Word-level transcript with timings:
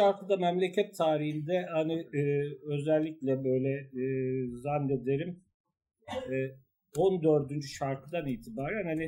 şarkıda 0.00 0.36
memleket 0.36 0.96
tarihinde 0.96 1.66
hani 1.72 1.94
e, 1.94 2.22
özellikle 2.66 3.44
böyle 3.44 3.72
e, 4.02 4.04
zannederim 4.56 5.40
e, 6.08 6.36
14. 6.96 7.64
şarkıdan 7.78 8.26
itibaren 8.26 8.86
hani 8.86 9.04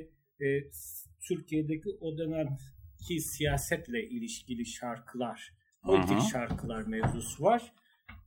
e, 0.47 0.47
Türkiye'deki 1.29 1.89
o 2.01 2.19
dönemki 2.19 3.21
siyasetle 3.21 4.09
ilişkili 4.09 4.67
şarkılar, 4.67 5.53
politik 5.85 6.11
Hı-hı. 6.11 6.31
şarkılar 6.33 6.83
mevzusu 6.83 7.45
var. 7.45 7.73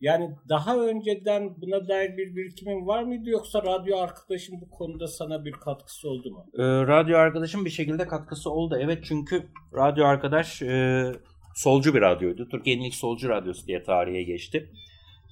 Yani 0.01 0.35
daha 0.49 0.77
önceden 0.77 1.61
buna 1.61 1.87
dair 1.87 2.17
bir 2.17 2.35
birikimin 2.35 2.87
var 2.87 3.03
mıydı 3.03 3.29
yoksa 3.29 3.63
radyo 3.63 3.97
arkadaşım 3.97 4.61
bu 4.61 4.69
konuda 4.69 5.07
sana 5.07 5.45
bir 5.45 5.51
katkısı 5.51 6.09
oldu 6.09 6.31
mu? 6.31 6.45
E, 6.53 6.63
radyo 6.63 7.17
arkadaşım 7.17 7.65
bir 7.65 7.69
şekilde 7.69 8.07
katkısı 8.07 8.49
oldu. 8.49 8.77
Evet 8.79 9.03
çünkü 9.03 9.43
radyo 9.73 10.05
arkadaş 10.05 10.61
e, 10.61 11.11
solcu 11.55 11.93
bir 11.93 12.01
radyoydu. 12.01 12.49
Türkiye'nin 12.49 12.83
ilk 12.83 12.95
solcu 12.95 13.29
radyosu 13.29 13.67
diye 13.67 13.83
tarihe 13.83 14.23
geçti. 14.23 14.69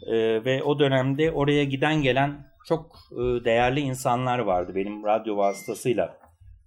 E, 0.08 0.46
ve 0.46 0.64
o 0.64 0.80
dönemde 0.80 1.32
oraya 1.32 1.64
giden 1.64 2.02
gelen 2.02 2.48
çok 2.68 2.96
e, 3.12 3.46
değerli 3.46 3.80
insanlar 3.80 4.40
vardı 4.40 4.72
benim 4.76 5.04
radyo 5.04 5.38
vasıtasıyla 5.38 6.18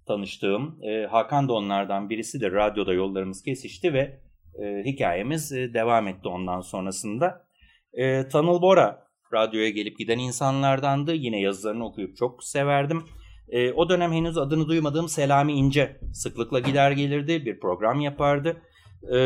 tanıştığım. 0.07 0.79
E, 0.83 1.05
Hakan 1.05 1.47
da 1.47 1.53
onlardan 1.53 2.09
birisidir. 2.09 2.51
Radyoda 2.51 2.93
yollarımız 2.93 3.43
kesişti 3.43 3.93
ve 3.93 4.19
e, 4.63 4.83
hikayemiz 4.85 5.51
e, 5.51 5.73
devam 5.73 6.07
etti 6.07 6.27
ondan 6.27 6.61
sonrasında. 6.61 7.45
E, 7.93 8.27
Tanıl 8.27 8.61
Bora 8.61 9.07
radyoya 9.33 9.69
gelip 9.69 9.99
giden 9.99 10.19
insanlardandı. 10.19 11.13
Yine 11.13 11.41
yazılarını 11.41 11.85
okuyup 11.85 12.17
çok 12.17 12.43
severdim. 12.43 13.03
E, 13.49 13.71
o 13.71 13.89
dönem 13.89 14.11
henüz 14.11 14.37
adını 14.37 14.67
duymadığım 14.67 15.09
Selami 15.09 15.53
İnce 15.53 15.99
sıklıkla 16.13 16.59
gider 16.59 16.91
gelirdi. 16.91 17.45
Bir 17.45 17.59
program 17.59 17.99
yapardı. 17.99 18.61
E, 19.03 19.17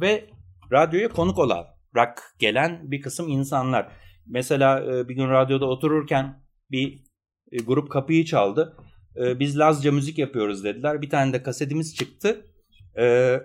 ve 0.00 0.26
radyoya 0.72 1.08
konuk 1.08 1.38
olarak 1.38 2.34
gelen 2.38 2.90
bir 2.90 3.00
kısım 3.00 3.28
insanlar. 3.28 3.88
Mesela 4.26 4.84
e, 4.84 5.08
bir 5.08 5.14
gün 5.14 5.28
radyoda 5.28 5.66
otururken 5.66 6.42
bir 6.70 7.04
e, 7.52 7.56
grup 7.56 7.90
kapıyı 7.90 8.24
çaldı. 8.24 8.76
E, 9.16 9.40
biz 9.40 9.58
Lazca 9.58 9.92
müzik 9.92 10.18
yapıyoruz 10.18 10.64
dediler. 10.64 11.02
Bir 11.02 11.10
tane 11.10 11.32
de 11.32 11.42
kasetimiz 11.42 11.96
çıktı. 11.96 12.46
E, 12.98 13.36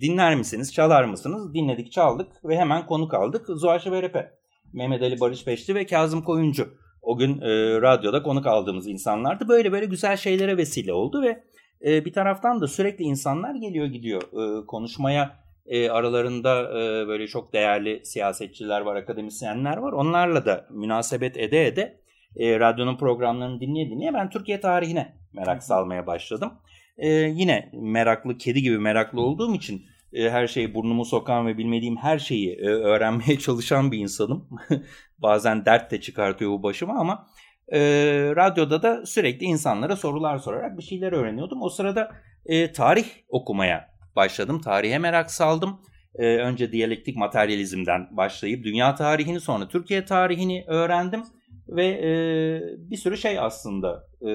dinler 0.00 0.36
misiniz, 0.36 0.72
çalar 0.72 1.04
mısınız? 1.04 1.54
Dinledik, 1.54 1.92
çaldık 1.92 2.44
ve 2.44 2.56
hemen 2.56 2.86
konuk 2.86 3.14
aldık. 3.14 3.46
Zuhaş 3.48 3.86
Berepe, 3.86 4.30
Mehmet 4.72 5.02
Ali 5.02 5.20
Barış 5.20 5.46
Beşli 5.46 5.74
ve 5.74 5.86
Kazım 5.86 6.22
Koyuncu. 6.22 6.68
O 7.02 7.18
gün 7.18 7.40
e, 7.40 7.80
radyoda 7.80 8.22
konuk 8.22 8.46
aldığımız 8.46 8.86
insanlardı. 8.86 9.48
Böyle 9.48 9.72
böyle 9.72 9.86
güzel 9.86 10.16
şeylere 10.16 10.56
vesile 10.56 10.92
oldu 10.92 11.22
ve 11.22 11.44
e, 11.86 12.04
bir 12.04 12.12
taraftan 12.12 12.60
da 12.60 12.68
sürekli 12.68 13.04
insanlar 13.04 13.54
geliyor 13.54 13.86
gidiyor 13.86 14.22
e, 14.22 14.66
konuşmaya. 14.66 15.42
E, 15.66 15.90
aralarında 15.90 16.62
e, 16.62 17.08
böyle 17.08 17.26
çok 17.26 17.52
değerli 17.52 18.00
siyasetçiler 18.04 18.80
var, 18.80 18.96
akademisyenler 18.96 19.76
var. 19.76 19.92
Onlarla 19.92 20.46
da 20.46 20.66
münasebet 20.70 21.36
ede 21.36 21.66
ede 21.66 22.00
e, 22.36 22.60
radyonun 22.60 22.96
programlarını 22.96 23.60
dinleye 23.60 23.90
dinleye 23.90 24.14
ben 24.14 24.30
Türkiye 24.30 24.60
tarihine 24.60 25.16
merak 25.32 25.62
salmaya 25.62 26.06
başladım. 26.06 26.52
E, 26.98 27.08
yine 27.08 27.70
meraklı, 27.72 28.38
kedi 28.38 28.62
gibi 28.62 28.78
meraklı 28.78 29.20
olduğum 29.20 29.54
için 29.54 29.82
e, 30.12 30.30
her 30.30 30.46
şeyi 30.46 30.74
burnumu 30.74 31.04
sokan 31.04 31.46
ve 31.46 31.58
bilmediğim 31.58 31.96
her 31.96 32.18
şeyi 32.18 32.52
e, 32.52 32.66
öğrenmeye 32.66 33.38
çalışan 33.38 33.92
bir 33.92 33.98
insanım. 33.98 34.48
Bazen 35.18 35.64
dert 35.64 35.90
de 35.90 36.00
çıkartıyor 36.00 36.50
bu 36.50 36.62
başıma 36.62 36.94
ama 36.94 37.26
e, 37.72 37.80
radyoda 38.36 38.82
da 38.82 39.06
sürekli 39.06 39.46
insanlara 39.46 39.96
sorular 39.96 40.38
sorarak 40.38 40.78
bir 40.78 40.82
şeyler 40.82 41.12
öğreniyordum. 41.12 41.62
O 41.62 41.68
sırada 41.68 42.10
e, 42.46 42.72
tarih 42.72 43.06
okumaya 43.28 43.88
başladım. 44.16 44.60
Tarihe 44.60 44.98
merak 44.98 45.30
saldım. 45.30 45.80
E, 46.14 46.36
önce 46.36 46.72
diyalektik 46.72 47.16
materyalizmden 47.16 48.08
başlayıp 48.10 48.64
dünya 48.64 48.94
tarihini 48.94 49.40
sonra 49.40 49.68
Türkiye 49.68 50.04
tarihini 50.04 50.64
öğrendim 50.66 51.22
ve 51.68 51.86
e, 51.86 52.10
bir 52.90 52.96
sürü 52.96 53.16
şey 53.16 53.38
aslında 53.38 54.08
e, 54.22 54.30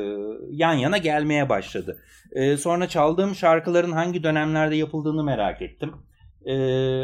yan 0.51 0.73
yana 0.73 0.97
gelmeye 0.97 1.49
başladı. 1.49 1.99
E, 2.31 2.57
sonra 2.57 2.87
çaldığım 2.87 3.35
şarkıların 3.35 3.91
hangi 3.91 4.23
dönemlerde 4.23 4.75
yapıldığını 4.75 5.23
merak 5.23 5.61
ettim. 5.61 5.93
E, 6.45 6.55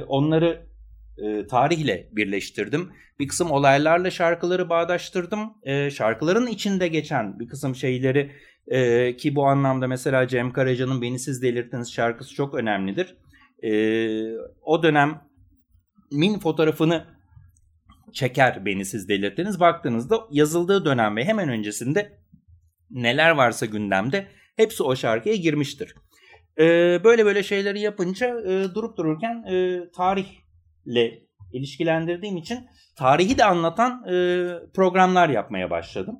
onları 0.03 0.72
e, 1.17 1.47
tarihle 1.47 2.09
birleştirdim. 2.11 2.89
Bir 3.19 3.27
kısım 3.27 3.51
olaylarla 3.51 4.11
şarkıları 4.11 4.69
bağdaştırdım. 4.69 5.53
E, 5.63 5.89
şarkıların 5.89 6.47
içinde 6.47 6.87
geçen 6.87 7.39
bir 7.39 7.47
kısım 7.47 7.75
şeyleri 7.75 8.31
e, 8.67 9.15
ki 9.15 9.35
bu 9.35 9.47
anlamda 9.47 9.87
mesela 9.87 10.27
Cem 10.27 10.53
Karaca'nın 10.53 11.01
Beni 11.01 11.19
Siz 11.19 11.41
Delirttiniz 11.41 11.93
şarkısı 11.93 12.35
çok 12.35 12.53
önemlidir. 12.53 13.15
E, 13.63 13.71
o 14.61 14.83
dönem 14.83 15.21
min 16.11 16.39
fotoğrafını 16.39 17.05
çeker 18.13 18.65
beni 18.65 18.85
siz 18.85 19.09
delirttiniz. 19.09 19.59
Baktığınızda 19.59 20.19
yazıldığı 20.31 20.85
dönem 20.85 21.15
ve 21.15 21.25
hemen 21.25 21.49
öncesinde 21.49 22.17
neler 22.91 23.31
varsa 23.31 23.65
gündemde 23.65 24.27
hepsi 24.55 24.83
o 24.83 24.95
şarkıya 24.95 25.35
girmiştir. 25.35 25.95
Ee, 26.59 27.01
böyle 27.03 27.25
böyle 27.25 27.43
şeyleri 27.43 27.79
yapınca 27.79 28.41
e, 28.41 28.75
durup 28.75 28.97
dururken 28.97 29.43
e, 29.43 29.79
tarihle 30.85 31.23
ilişkilendirdiğim 31.53 32.37
için 32.37 32.59
tarihi 32.95 33.37
de 33.37 33.45
anlatan 33.45 34.03
e, 34.07 34.13
programlar 34.73 35.29
yapmaya 35.29 35.69
başladım. 35.69 36.19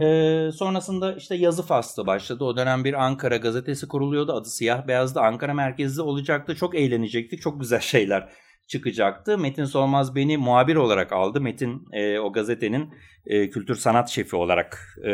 Ee, 0.00 0.50
sonrasında 0.54 1.16
işte 1.16 1.34
yazı 1.34 1.62
faslı 1.62 2.06
başladı. 2.06 2.44
O 2.44 2.56
dönem 2.56 2.84
bir 2.84 3.04
Ankara 3.04 3.36
gazetesi 3.36 3.88
kuruluyordu. 3.88 4.32
Adı 4.32 4.48
Siyah 4.48 4.86
Beyaz'da 4.86 5.22
Ankara 5.22 5.54
merkezli 5.54 6.02
olacaktı. 6.02 6.56
Çok 6.56 6.74
eğlenecektik. 6.74 7.42
Çok 7.42 7.60
güzel 7.60 7.80
şeyler 7.80 8.28
çıkacaktı. 8.66 9.38
Metin 9.38 9.64
Solmaz 9.64 10.14
beni 10.14 10.36
muhabir 10.36 10.76
olarak 10.76 11.12
aldı. 11.12 11.40
Metin 11.40 11.86
e, 11.92 12.18
o 12.18 12.32
gazetenin 12.32 12.94
e, 13.26 13.50
kültür 13.50 13.74
sanat 13.74 14.08
şefi 14.08 14.36
olarak 14.36 14.98
e, 15.04 15.12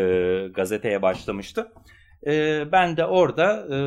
gazeteye 0.54 1.02
başlamıştı. 1.02 1.72
E, 2.26 2.64
ben 2.72 2.96
de 2.96 3.06
orada 3.06 3.66
e, 3.66 3.78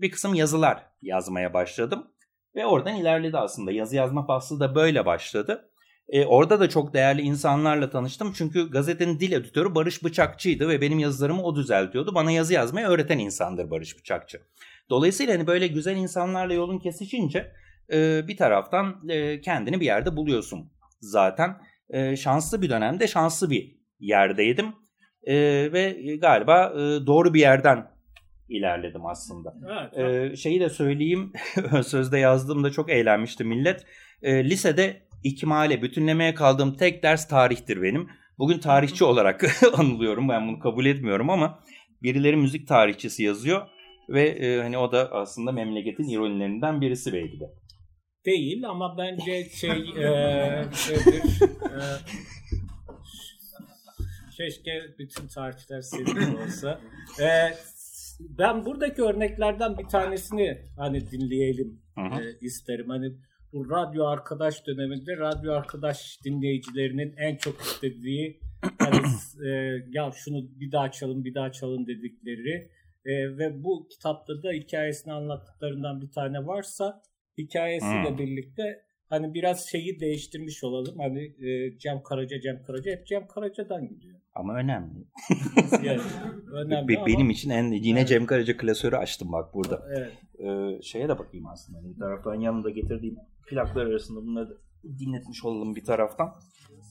bir 0.00 0.10
kısım 0.10 0.34
yazılar 0.34 0.86
yazmaya 1.02 1.54
başladım. 1.54 2.11
Ve 2.56 2.66
oradan 2.66 2.96
ilerledi 2.96 3.38
aslında. 3.38 3.72
Yazı 3.72 3.96
yazma 3.96 4.26
faslı 4.26 4.60
da 4.60 4.74
böyle 4.74 5.06
başladı. 5.06 5.68
E, 6.08 6.26
orada 6.26 6.60
da 6.60 6.68
çok 6.68 6.94
değerli 6.94 7.22
insanlarla 7.22 7.90
tanıştım. 7.90 8.32
Çünkü 8.32 8.70
gazetenin 8.70 9.20
dil 9.20 9.32
editörü 9.32 9.74
Barış 9.74 10.04
Bıçakçı'ydı 10.04 10.68
ve 10.68 10.80
benim 10.80 10.98
yazılarımı 10.98 11.42
o 11.42 11.56
düzeltiyordu. 11.56 12.14
Bana 12.14 12.30
yazı 12.30 12.54
yazmayı 12.54 12.86
öğreten 12.86 13.18
insandır 13.18 13.70
Barış 13.70 13.98
Bıçakçı. 13.98 14.40
Dolayısıyla 14.90 15.34
hani 15.34 15.46
böyle 15.46 15.66
güzel 15.66 15.96
insanlarla 15.96 16.54
yolun 16.54 16.78
kesişince 16.78 17.52
e, 17.92 18.28
bir 18.28 18.36
taraftan 18.36 19.08
e, 19.08 19.40
kendini 19.40 19.80
bir 19.80 19.86
yerde 19.86 20.16
buluyorsun 20.16 20.72
zaten. 21.00 21.56
E, 21.90 22.16
şanslı 22.16 22.62
bir 22.62 22.70
dönemde 22.70 23.08
şanslı 23.08 23.50
bir 23.50 23.76
yerdeydim. 24.00 24.66
E, 25.24 25.34
ve 25.72 26.16
galiba 26.20 26.72
e, 26.74 27.06
doğru 27.06 27.34
bir 27.34 27.40
yerden 27.40 27.91
ilerledim 28.52 29.06
aslında. 29.06 29.54
Evet, 29.96 30.32
e, 30.32 30.36
şeyi 30.36 30.60
de 30.60 30.68
söyleyeyim, 30.68 31.32
sözde 31.84 32.18
yazdığımda 32.18 32.70
çok 32.70 32.90
eğlenmişti 32.90 33.44
millet. 33.44 33.86
E, 34.22 34.44
lisede 34.44 35.02
ikmale, 35.24 35.82
bütünlemeye 35.82 36.34
kaldığım 36.34 36.74
tek 36.74 37.02
ders 37.02 37.28
tarihtir 37.28 37.82
benim. 37.82 38.08
Bugün 38.38 38.58
tarihçi 38.58 39.04
olarak 39.04 39.44
anılıyorum. 39.78 40.28
Ben 40.28 40.48
bunu 40.48 40.58
kabul 40.58 40.86
etmiyorum 40.86 41.30
ama 41.30 41.58
birileri 42.02 42.36
müzik 42.36 42.68
tarihçisi 42.68 43.22
yazıyor 43.22 43.66
ve 44.08 44.28
e, 44.28 44.62
hani 44.62 44.78
o 44.78 44.92
da 44.92 45.12
aslında 45.12 45.52
memleketin 45.52 46.08
ironilerinden 46.08 46.80
birisi 46.80 47.12
belki 47.12 47.40
de 47.40 47.44
değil 48.24 48.68
ama 48.68 48.98
bence 48.98 49.44
şey 49.44 49.70
e, 49.70 50.64
şeydir, 50.74 51.42
e, 51.42 51.82
keşke 54.36 54.82
bütün 54.98 55.28
tarihçiler 55.28 55.80
senin 55.80 56.36
olsa. 56.36 56.80
E, 57.20 57.54
ben 58.20 58.64
buradaki 58.64 59.02
örneklerden 59.02 59.78
bir 59.78 59.84
tanesini 59.84 60.58
hani 60.76 61.10
dinleyelim 61.10 61.80
e, 61.98 62.38
isterim. 62.40 62.88
Hani 62.88 63.12
bu 63.52 63.70
radyo 63.70 64.06
arkadaş 64.06 64.66
döneminde 64.66 65.16
radyo 65.16 65.52
arkadaş 65.52 66.18
dinleyicilerinin 66.24 67.14
en 67.16 67.36
çok 67.36 67.60
istediği 67.60 68.40
hani, 68.78 68.96
e, 69.46 69.48
ya 69.90 70.10
şunu 70.14 70.60
bir 70.60 70.72
daha 70.72 70.90
çalın 70.90 71.24
bir 71.24 71.34
daha 71.34 71.52
çalın 71.52 71.86
dedikleri 71.86 72.70
e, 73.04 73.38
ve 73.38 73.64
bu 73.64 73.88
kitapta 73.88 74.42
da 74.42 74.52
hikayesini 74.52 75.12
anlattıklarından 75.12 76.00
bir 76.00 76.10
tane 76.10 76.46
varsa 76.46 77.02
hikayesiyle 77.38 78.10
hmm. 78.10 78.18
birlikte 78.18 78.82
hani 79.12 79.34
biraz 79.34 79.66
şeyi 79.70 80.00
değiştirmiş 80.00 80.64
olalım. 80.64 80.98
Hani 80.98 81.22
e, 81.48 81.78
Cem 81.78 82.02
Karaca, 82.02 82.40
Cem 82.40 82.62
Karaca 82.66 82.90
hep 82.90 83.06
Cem 83.06 83.26
Karaca'dan 83.26 83.88
gidiyor. 83.88 84.16
Ama 84.34 84.54
önemli. 84.54 85.06
yani, 85.82 86.00
önemli 86.52 86.88
Be- 86.88 86.96
ama... 86.96 87.06
Benim 87.06 87.30
için 87.30 87.50
en 87.50 87.72
yine 87.72 87.98
evet. 87.98 88.08
Cem 88.08 88.26
Karaca 88.26 88.56
klasörü 88.56 88.96
açtım 88.96 89.32
bak 89.32 89.54
burada. 89.54 89.82
Evet. 89.96 90.12
Ee, 90.38 90.82
şeye 90.82 91.08
de 91.08 91.18
bakayım 91.18 91.46
aslında. 91.46 91.78
Bir 91.84 91.98
taraftan 91.98 92.34
yanında 92.34 92.70
getirdiğim 92.70 93.16
plaklar 93.48 93.86
arasında 93.86 94.26
bunları 94.26 94.50
da 94.50 94.54
dinletmiş 94.98 95.44
olalım 95.44 95.76
bir 95.76 95.84
taraftan. 95.84 96.34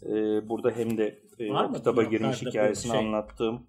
Ee, 0.06 0.10
burada 0.50 0.72
hem 0.72 0.98
de 0.98 1.20
e, 1.40 1.74
kitaba 1.74 2.04
girmiş 2.04 2.42
hikayesini 2.42 2.92
şey. 2.92 3.00
anlattığım 3.00 3.68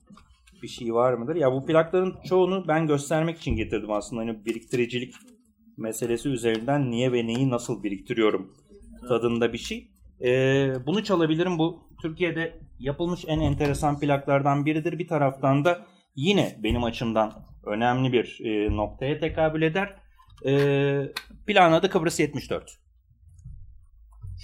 bir 0.63 0.69
şey 0.69 0.95
var 0.95 1.13
mıdır? 1.13 1.35
Ya 1.37 1.53
bu 1.53 1.67
plakların 1.67 2.15
çoğunu 2.25 2.69
ben 2.69 2.87
göstermek 2.87 3.39
için 3.39 3.57
getirdim 3.57 3.93
aslında. 3.93 4.23
Hani 4.23 4.45
biriktiricilik 4.45 5.15
meselesi 5.77 6.29
üzerinden 6.29 6.91
niye 6.91 7.13
ve 7.13 7.27
neyi 7.27 7.51
nasıl 7.51 7.83
biriktiriyorum 7.83 8.53
tadında 9.09 9.53
bir 9.53 9.59
şey. 9.59 9.91
Ee, 10.25 10.73
bunu 10.87 11.05
çalabilirim. 11.05 11.59
Bu 11.59 11.91
Türkiye'de 12.03 12.61
yapılmış 12.79 13.25
en 13.29 13.41
enteresan 13.41 14.01
plaklardan 14.01 14.67
biridir. 14.67 14.99
Bir 14.99 15.09
taraftan 15.09 15.65
da 15.65 15.87
yine 16.15 16.57
benim 16.63 16.85
açımdan 16.85 17.33
önemli 17.67 18.13
bir 18.13 18.39
e, 18.45 18.77
noktaya 18.77 19.19
tekabül 19.19 19.63
eder. 19.63 19.97
E, 20.47 20.53
plağın 21.47 21.73
adı 21.73 21.91
Kıbrıs 21.91 22.21
74. 22.21 22.79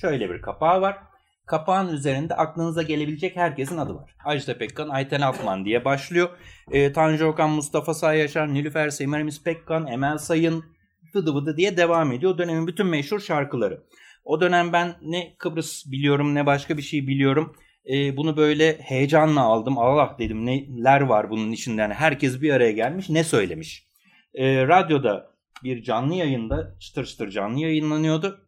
Şöyle 0.00 0.30
bir 0.30 0.42
kapağı 0.42 0.80
var. 0.80 0.98
Kapağın 1.46 1.92
üzerinde 1.92 2.34
aklınıza 2.34 2.82
gelebilecek 2.82 3.36
herkesin 3.36 3.78
adı 3.78 3.94
var. 3.94 4.16
Ajda 4.24 4.58
Pekkan, 4.58 4.88
Ayten 4.88 5.20
Altman 5.20 5.64
diye 5.64 5.84
başlıyor. 5.84 6.28
E, 6.72 6.92
Tanju 6.92 7.26
Okan, 7.26 7.50
Mustafa 7.50 7.94
Sayyaşar, 7.94 8.54
Nilüfer 8.54 8.90
Semiramis 8.90 9.42
Pekkan, 9.42 9.86
Emel 9.86 10.18
Sayın, 10.18 10.64
vıdı 11.14 11.34
vıdı 11.34 11.56
diye 11.56 11.76
devam 11.76 12.12
ediyor. 12.12 12.34
O 12.34 12.38
dönemin 12.38 12.66
bütün 12.66 12.86
meşhur 12.86 13.20
şarkıları. 13.20 13.82
O 14.24 14.40
dönem 14.40 14.72
ben 14.72 14.94
ne 15.02 15.34
Kıbrıs 15.38 15.86
biliyorum 15.86 16.34
ne 16.34 16.46
başka 16.46 16.76
bir 16.76 16.82
şey 16.82 17.06
biliyorum. 17.06 17.56
E, 17.92 18.16
bunu 18.16 18.36
böyle 18.36 18.78
heyecanla 18.80 19.40
aldım. 19.40 19.78
Allah 19.78 20.16
dedim 20.18 20.46
neler 20.46 21.00
var 21.00 21.30
bunun 21.30 21.52
içinde. 21.52 21.80
Yani 21.80 21.94
herkes 21.94 22.42
bir 22.42 22.52
araya 22.52 22.72
gelmiş 22.72 23.10
ne 23.10 23.24
söylemiş. 23.24 23.88
E, 24.34 24.68
radyoda 24.68 25.30
bir 25.64 25.82
canlı 25.82 26.14
yayında 26.14 26.76
çıtır 26.80 27.06
çıtır 27.06 27.30
canlı 27.30 27.60
yayınlanıyordu. 27.60 28.40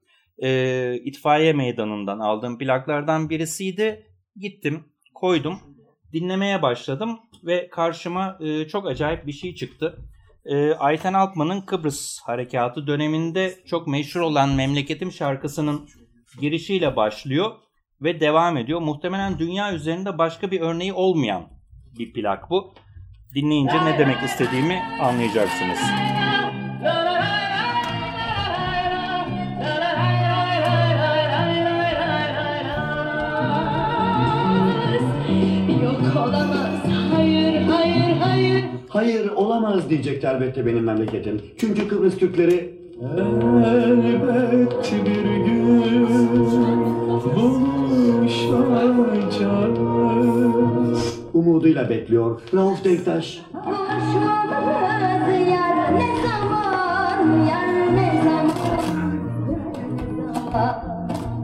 E, 0.42 1.00
itfaiye 1.04 1.52
meydanından 1.52 2.18
aldığım 2.18 2.58
plaklardan 2.58 3.30
birisiydi. 3.30 4.06
Gittim 4.36 4.84
koydum 5.14 5.58
dinlemeye 6.12 6.62
başladım 6.62 7.18
ve 7.44 7.68
karşıma 7.68 8.38
e, 8.40 8.68
çok 8.68 8.86
acayip 8.86 9.26
bir 9.26 9.32
şey 9.32 9.54
çıktı. 9.54 9.98
E, 10.44 10.74
Ayten 10.74 11.12
Altman'ın 11.12 11.60
Kıbrıs 11.60 12.20
Harekatı 12.20 12.86
döneminde 12.86 13.54
çok 13.66 13.86
meşhur 13.86 14.20
olan 14.20 14.48
Memleketim 14.48 15.12
şarkısının 15.12 15.88
girişiyle 16.40 16.96
başlıyor 16.96 17.50
ve 18.02 18.20
devam 18.20 18.56
ediyor. 18.56 18.80
Muhtemelen 18.80 19.38
dünya 19.38 19.74
üzerinde 19.74 20.18
başka 20.18 20.50
bir 20.50 20.60
örneği 20.60 20.92
olmayan 20.92 21.48
bir 21.98 22.12
plak 22.12 22.50
bu. 22.50 22.74
Dinleyince 23.34 23.84
ne 23.84 23.98
demek 23.98 24.22
istediğimi 24.22 24.82
anlayacaksınız. 25.00 25.78
Yok 25.78 26.19
hayır. 38.90 39.30
Olamaz 39.30 39.90
diyecekti 39.90 40.26
elbette 40.26 40.66
benim 40.66 40.84
memleketim. 40.84 41.40
Çünkü 41.58 41.88
Kıbrıs 41.88 42.18
Türkleri 42.18 42.80
Elbet 43.64 44.92
bir 45.06 45.44
gün 45.44 45.80
buluşacağız. 49.40 51.20
umuduyla 51.34 51.88
bekliyor. 51.90 52.40
Rauf 52.54 52.84
Denktaş 52.84 53.42
Buluşmamız 53.54 55.48
yar 55.50 55.94
ne 55.94 56.08
zaman, 56.22 57.46
ne 57.96 58.22
zaman. 58.24 58.50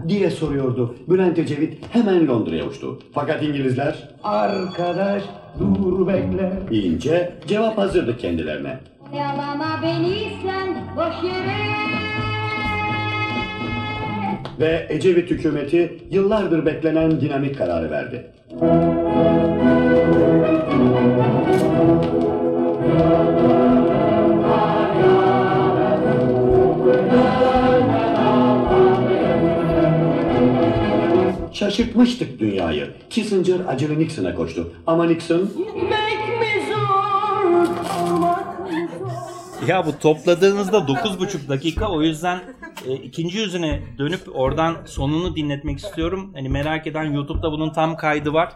Diye 0.09 0.31
soruyordu. 0.31 0.95
Bülent 1.09 1.39
Ecevit 1.39 1.79
hemen 1.95 2.29
Londra'ya 2.29 2.65
uçtu. 2.67 2.99
Fakat 3.13 3.43
İngilizler 3.43 4.09
Arkadaş 4.25 5.23
dur 5.59 6.07
bekle. 6.07 6.53
deyince 6.71 7.33
cevap 7.47 7.79
hazırdı 7.79 8.17
kendilerine. 8.19 8.79
Yalama 9.17 9.81
beni 9.83 10.15
sen 10.43 10.69
boş 10.97 11.25
yere. 11.31 11.57
Ve 14.61 14.87
Ecevit 14.89 15.31
hükümeti 15.31 15.99
yıllardır 16.11 16.67
beklenen 16.67 17.21
dinamik 17.21 17.59
kararı 17.59 17.91
verdi. 17.91 18.27
Şaşırtmıştık 31.59 32.41
dünyayı. 32.41 32.95
Kissinger 33.11 33.61
acele 33.69 33.99
Nixon'a 33.99 34.35
koştu. 34.35 34.73
Ama 34.87 35.05
Nixon 35.05 35.49
Gitmek 35.49 36.29
mi 36.41 36.75
zor, 36.75 37.67
kalmak 37.89 38.61
mı 38.61 38.89
zor? 38.99 39.69
Ya 39.69 39.87
bu 39.87 39.99
topladığınızda 39.99 40.77
9,5 40.77 41.49
dakika 41.49 41.91
o 41.91 42.03
yüzden 42.03 42.41
e, 42.87 42.95
ikinci 42.95 43.39
yüzüne 43.39 43.83
dönüp 43.99 44.21
oradan 44.35 44.77
sonunu 44.87 45.37
dinletmek 45.37 45.79
istiyorum. 45.79 46.33
Hani 46.35 46.49
merak 46.49 46.87
eden 46.87 47.05
YouTube'da 47.05 47.53
bunun 47.53 47.73
tam 47.73 47.97
kaydı 47.97 48.33
var. 48.33 48.53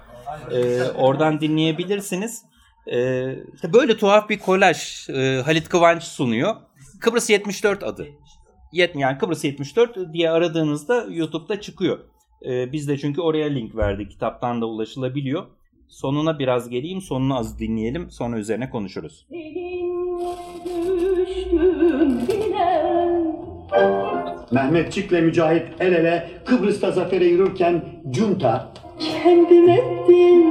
E, 0.53 0.82
oradan 0.82 1.41
dinleyebilirsiniz. 1.41 2.43
E, 2.87 3.29
işte 3.55 3.73
böyle 3.73 3.96
tuhaf 3.96 4.29
bir 4.29 4.38
kolaj 4.38 5.08
e, 5.08 5.43
Halit 5.44 5.69
Kıvanç 5.69 6.03
sunuyor. 6.03 6.56
Kıbrıs 7.00 7.31
74 7.31 7.82
adı. 7.82 8.06
Yet, 8.73 8.96
yani 8.96 9.19
Kıbrıs 9.19 9.44
74 9.44 10.12
diye 10.12 10.31
aradığınızda 10.31 11.06
YouTube'da 11.11 11.61
çıkıyor. 11.61 11.99
E, 12.46 12.72
biz 12.72 12.88
de 12.88 12.98
çünkü 12.98 13.20
oraya 13.20 13.46
link 13.48 13.76
verdik. 13.76 14.10
Kitaptan 14.10 14.60
da 14.62 14.66
ulaşılabiliyor. 14.66 15.46
Sonuna 15.88 16.38
biraz 16.38 16.69
geleyim, 16.69 17.00
sonunu 17.00 17.38
az 17.38 17.58
dinleyelim. 17.58 18.10
Sonra 18.10 18.38
üzerine 18.38 18.70
konuşuruz. 18.70 19.26
Mehmetçik'le 24.52 25.12
Mücahit 25.22 25.62
el 25.81 25.92
ele 25.92 26.28
Kıbrıs'ta 26.44 26.90
zafere 26.90 27.25
yürürken 27.25 27.82
Junta 28.12 28.72
Kendim 29.22 29.69
ettim, 29.69 30.44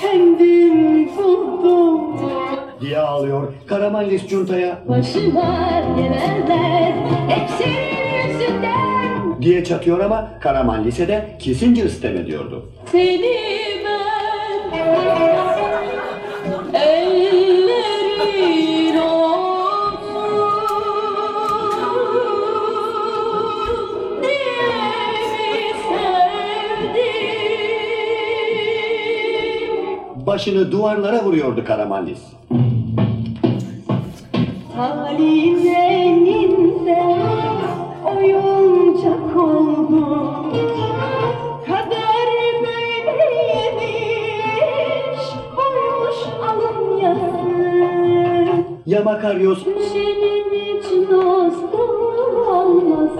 kendim 0.00 1.08
buldum. 1.16 2.20
diye 2.80 2.98
ağlıyor. 2.98 3.52
Karamanlis 3.66 4.28
Junta'ya 4.28 4.82
Başıma 4.88 5.80
gelenler 5.96 6.92
hep 7.28 7.50
senin 7.50 8.32
yüzünden. 8.32 8.89
Diye 9.42 9.64
çatıyor 9.64 10.00
ama 10.00 10.28
Karaman 10.40 10.84
lisede 10.84 11.36
Kissinger 11.38 11.82
sistem 11.88 12.16
ediyordu. 12.16 12.66
Seni 12.92 13.22
ben 13.84 14.70
ellerin 16.80 18.96
olsun 18.96 20.10
diye 24.22 25.50
mi 25.50 25.80
sevdim? 29.40 30.26
Başını 30.26 30.72
duvarlara 30.72 31.24
vuruyordu 31.24 31.64
Karamanlis. 31.64 32.18
Halim 34.76 35.66
eninde 35.66 36.98
oyuncak 38.06 38.59
Ya 48.90 49.02
Makaryos? 49.04 49.64
Senin 49.92 50.44
hiç 50.54 51.10
dostun 51.10 52.34
olmaz. 52.50 53.10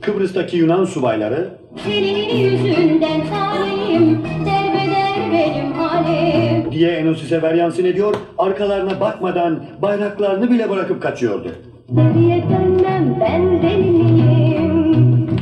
Kıbrıs'taki 0.00 0.56
Yunan 0.56 0.84
subayları? 0.84 1.48
Senin 1.84 2.36
yüzünden 2.38 3.20
talim 3.30 4.22
Derbeder 4.46 5.32
benim 5.32 5.72
halim. 5.72 6.72
Diye 6.72 6.90
Enosis'e 6.90 7.42
veryansın 7.42 7.84
ediyor, 7.84 8.14
arkalarına 8.38 9.00
bakmadan 9.00 9.64
bayraklarını 9.82 10.50
bile 10.50 10.70
bırakıp 10.70 11.02
kaçıyordu. 11.02 11.48
Geriye 11.94 12.42
dönmem 12.42 13.16
ben 13.20 13.62
deli 13.62 13.90
miyim 13.90 14.57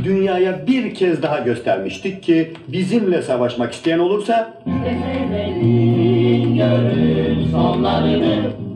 Dünyaya 0.06 0.66
bir 0.66 0.94
kez 0.94 1.22
daha 1.22 1.38
göstermiştik 1.38 2.22
ki 2.22 2.52
bizimle 2.68 3.22
savaşmak 3.22 3.72
isteyen 3.72 3.98
olursa 3.98 4.62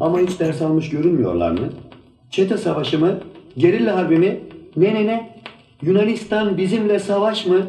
ama 0.00 0.18
hiç 0.18 0.40
ders 0.40 0.62
almış 0.62 0.90
görünmüyorlar 0.90 1.50
mı? 1.50 1.68
Çete 2.30 2.56
savaşı 2.56 2.98
mı? 2.98 3.20
Gerilla 3.58 3.96
harbi 3.96 4.16
mi? 4.16 4.40
Ne 4.76 4.94
ne 4.94 5.06
ne? 5.06 5.30
Yunanistan 5.82 6.56
bizimle 6.56 6.98
savaş 6.98 7.46
mı? 7.46 7.66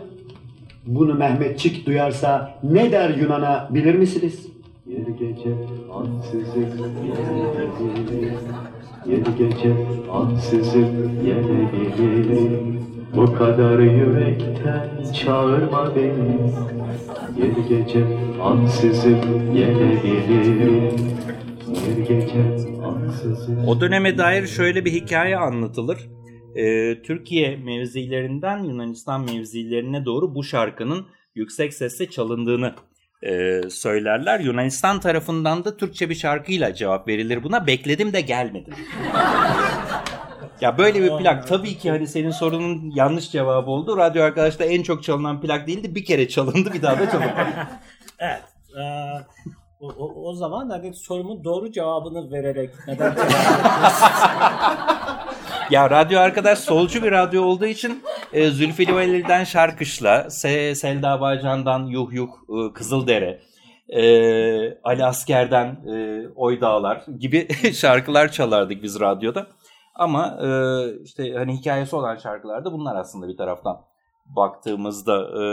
Bunu 0.88 1.13
Mehmetçik 1.13 1.86
duyarsa 1.86 2.60
ne 2.63 2.91
der 2.91 3.10
Yunan'a 3.10 3.68
bilir 3.70 3.96
misiniz? 3.96 4.48
Bir 4.86 5.08
gece 5.13 5.50
ansızın 5.94 6.65
gelebilir. 7.06 8.34
Bir 9.06 9.18
gece 9.38 9.74
ansızın 10.12 11.12
gelebilir. 11.25 12.80
Bu 13.15 13.34
kadar 13.34 13.80
yürekten 13.80 15.12
çağırma 15.13 15.96
beni. 15.96 16.53
Bir 17.38 17.70
gece 17.70 18.06
ansızın 18.41 19.22
gelebilir. 19.53 20.91
Bir 21.68 21.98
gece 21.98 22.44
ansızın 22.84 23.68
O 23.68 23.82
döneme 23.82 24.18
dair 24.18 24.48
şöyle 24.48 24.86
bir 24.86 24.91
hikaye 24.91 25.38
anlatılır. 25.38 25.98
Ee, 26.56 27.01
Türkiye 27.01 27.58
mevzilerinden 27.58 28.63
Yunanistan 28.63 29.22
mevzilerine 29.22 30.06
doğru 30.06 30.36
bu 30.36 30.44
şarkının 30.44 31.06
yüksek 31.36 31.74
sesle 31.74 32.10
çalındığını 32.10 32.74
e, 33.24 33.62
söylerler. 33.70 34.39
Yunanistan 34.39 35.00
tarafından 35.00 35.65
da 35.65 35.77
Türkçe 35.77 36.10
bir 36.10 36.15
şarkıyla 36.15 36.74
cevap 36.74 37.08
verilir 37.08 37.44
buna. 37.44 37.68
Bekledim 37.68 38.13
de 38.13 38.22
gelmedim. 38.22 38.74
ya 40.62 40.77
böyle 40.77 41.03
bir 41.03 41.18
plak 41.18 41.48
tabii 41.48 41.77
ki 41.77 41.89
hani 41.89 42.08
senin 42.08 42.32
sorunun 42.32 42.91
yanlış 42.96 43.32
cevabı 43.32 43.72
oldu. 43.72 43.98
Radyo 43.98 44.24
arkadaşta 44.24 44.65
en 44.65 44.84
çok 44.84 45.03
çalınan 45.03 45.41
plak 45.41 45.68
değildi. 45.68 45.96
Bir 45.96 46.06
kere 46.06 46.27
çalındı 46.27 46.74
bir 46.74 46.82
daha 46.82 47.00
da 47.00 47.12
çalınmadı. 47.12 47.50
Evet. 48.24 48.41
eee, 48.77 49.25
o, 49.80 49.88
o, 49.88 50.30
o 50.30 50.34
zaman 50.34 50.70
hani 50.70 50.94
sorumun 50.94 51.44
doğru 51.44 51.72
cevabını 51.72 52.32
vererek 52.32 52.70
neden 52.88 53.15
Ya 55.72 55.89
radyo 55.89 56.20
arkadaş 56.20 56.60
solcu 56.60 57.03
bir 57.03 57.12
radyo 57.12 57.44
olduğu 57.44 57.65
için 57.65 58.03
e, 58.34 58.50
Zülfü 58.50 58.88
Livaneli'den 58.88 59.44
Şarkışla, 59.44 60.30
Se 60.30 60.75
Selda 60.75 61.22
Bağcan'dan 61.22 61.86
Yuh 61.86 62.13
Yuh, 62.13 62.30
e, 62.50 62.74
Kızıldere, 62.74 63.39
e, 63.89 64.03
Ali 64.84 65.06
Asker'den 65.06 65.65
e, 65.65 66.27
Oy 66.36 66.62
Dağlar 66.62 67.06
gibi 67.20 67.48
şarkılar 67.74 68.32
çalardık 68.32 68.84
biz 68.84 69.00
radyoda. 69.00 69.48
Ama 69.95 70.38
e, 70.41 70.50
işte 71.03 71.33
hani 71.33 71.57
hikayesi 71.57 71.95
olan 71.95 72.15
şarkılar 72.15 72.65
da 72.65 72.74
bunlar 72.74 72.95
aslında 72.95 73.27
bir 73.27 73.38
taraftan 73.38 73.81
baktığımızda 74.25 75.17
e, 75.17 75.43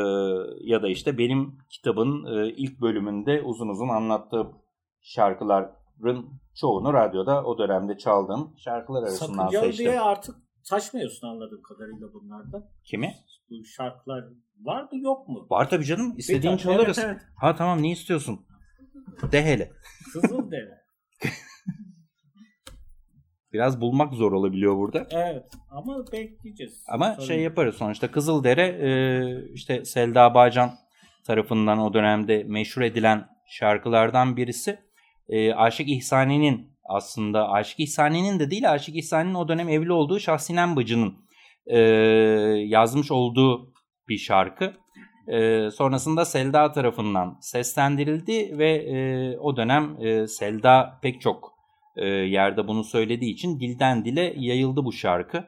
ya 0.61 0.83
da 0.83 0.89
işte 0.89 1.19
benim 1.19 1.59
kitabın 1.71 2.25
e, 2.25 2.49
ilk 2.49 2.81
bölümünde 2.81 3.43
uzun 3.43 3.69
uzun 3.69 3.89
anlattığım 3.89 4.53
şarkıların 5.01 6.27
çoğunu 6.55 6.93
radyoda 6.93 7.45
o 7.45 7.59
dönemde 7.59 7.99
çaldığım 7.99 8.55
şarkılar 8.57 9.03
arasından 9.03 9.39
sakıncalı 9.39 9.67
seçtim. 9.67 9.87
diye 9.87 10.01
artık 10.01 10.37
taşmıyorsun 10.71 11.29
anladığım 11.29 11.63
kadarıyla 11.63 12.13
bunlardan. 12.13 12.65
Kimi? 12.85 13.15
Bu 13.51 13.65
şarkılar 13.65 14.25
var 14.65 14.83
mı 14.83 14.99
yok 14.99 15.29
mu? 15.29 15.47
Var 15.51 15.71
tabii 15.71 15.85
canım. 15.85 16.15
İstediğin 16.17 16.57
çalarız. 16.57 16.99
Evet, 16.99 17.11
evet. 17.11 17.23
Ha 17.37 17.57
tamam 17.57 17.83
ne 17.83 17.91
istiyorsun? 17.91 18.41
De 19.33 19.45
hele. 19.45 19.73
Kızıldere. 20.13 20.88
Biraz 23.53 23.81
bulmak 23.81 24.15
zor 24.15 24.33
olabiliyor 24.33 24.77
burada. 24.77 25.07
evet 25.11 25.45
ama 25.71 26.05
bekleyeceğiz. 26.13 26.85
Ama 26.89 27.15
Sorun 27.15 27.27
şey 27.27 27.41
yaparız 27.41 27.75
sonuçta 27.75 28.11
Kızıldere 28.11 28.67
e, 28.67 28.91
işte 29.53 29.85
Selda 29.85 30.35
Bağcan 30.35 30.71
tarafından 31.27 31.79
o 31.79 31.95
dönemde 31.95 32.45
meşhur 32.47 32.83
edilen 32.83 33.29
şarkılardan 33.47 34.37
birisi. 34.37 34.79
E, 35.29 35.55
Aşık 35.55 35.89
İhsani'nin 35.89 36.79
aslında 36.85 37.51
Aşık 37.51 37.81
İhsani'nin 37.81 38.39
de 38.39 38.51
değil 38.51 38.73
Aşık 38.73 38.97
İhsani'nin 38.97 39.35
o 39.35 39.49
dönem 39.49 39.69
evli 39.69 39.93
olduğu 39.93 40.21
Şahsinen 40.21 40.77
Bacı'nın 40.77 41.15
e, 41.67 41.79
yazmış 42.67 43.11
olduğu 43.11 43.73
bir 44.09 44.19
şarkı. 44.19 44.73
E, 45.29 45.71
sonrasında 45.71 46.25
Selda 46.25 46.73
tarafından 46.73 47.39
seslendirildi 47.41 48.59
ve 48.59 48.71
e, 48.73 49.39
o 49.39 49.57
dönem 49.57 49.97
e, 50.01 50.27
Selda 50.27 50.99
pek 51.03 51.21
çok 51.21 51.58
e, 51.99 52.07
yerde 52.07 52.69
bunu 52.69 52.85
söylediği 52.85 53.35
için 53.35 53.61
dilden 53.61 54.05
dile 54.05 54.35
yayıldı 54.37 54.85
bu 54.85 54.93
şarkı. 54.93 55.45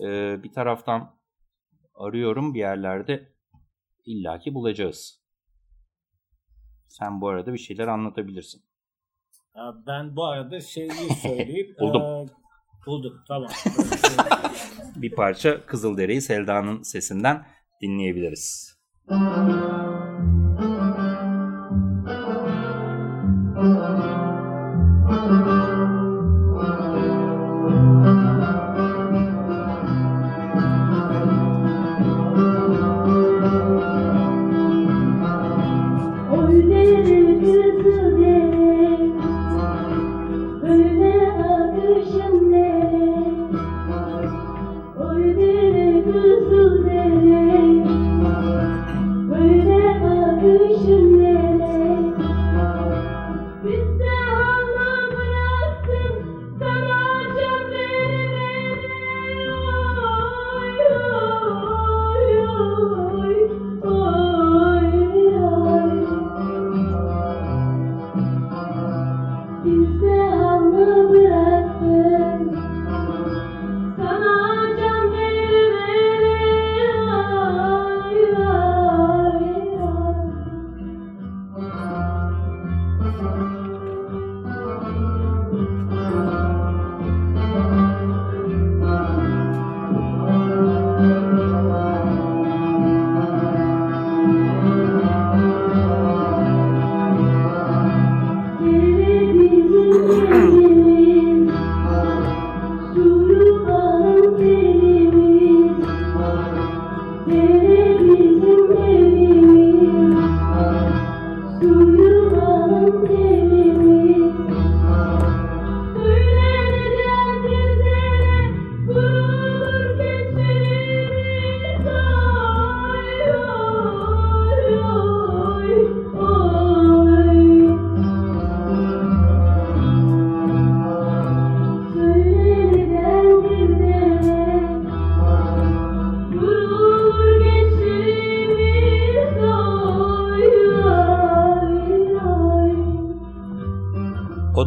E, 0.00 0.42
bir 0.42 0.52
taraftan 0.52 1.14
arıyorum 1.94 2.54
bir 2.54 2.58
yerlerde 2.58 3.32
illaki 4.06 4.54
bulacağız. 4.54 5.22
Sen 6.88 7.20
bu 7.20 7.28
arada 7.28 7.52
bir 7.52 7.58
şeyler 7.58 7.88
anlatabilirsin. 7.88 8.62
Ben 9.86 10.16
bu 10.16 10.24
arada 10.24 10.60
şeyi 10.60 10.90
söyleyeyim. 11.22 11.76
Buldum. 11.80 12.02
Ee, 12.02 12.26
buldum 12.86 13.24
tamam. 13.28 13.50
Bir 14.96 15.10
parça 15.10 15.66
Kızıldere'yi 15.66 16.20
Selda'nın 16.20 16.82
sesinden 16.82 17.46
dinleyebiliriz. 17.82 18.78
Öyle 36.92 37.38
kızı 37.38 38.18
dere, 38.20 38.41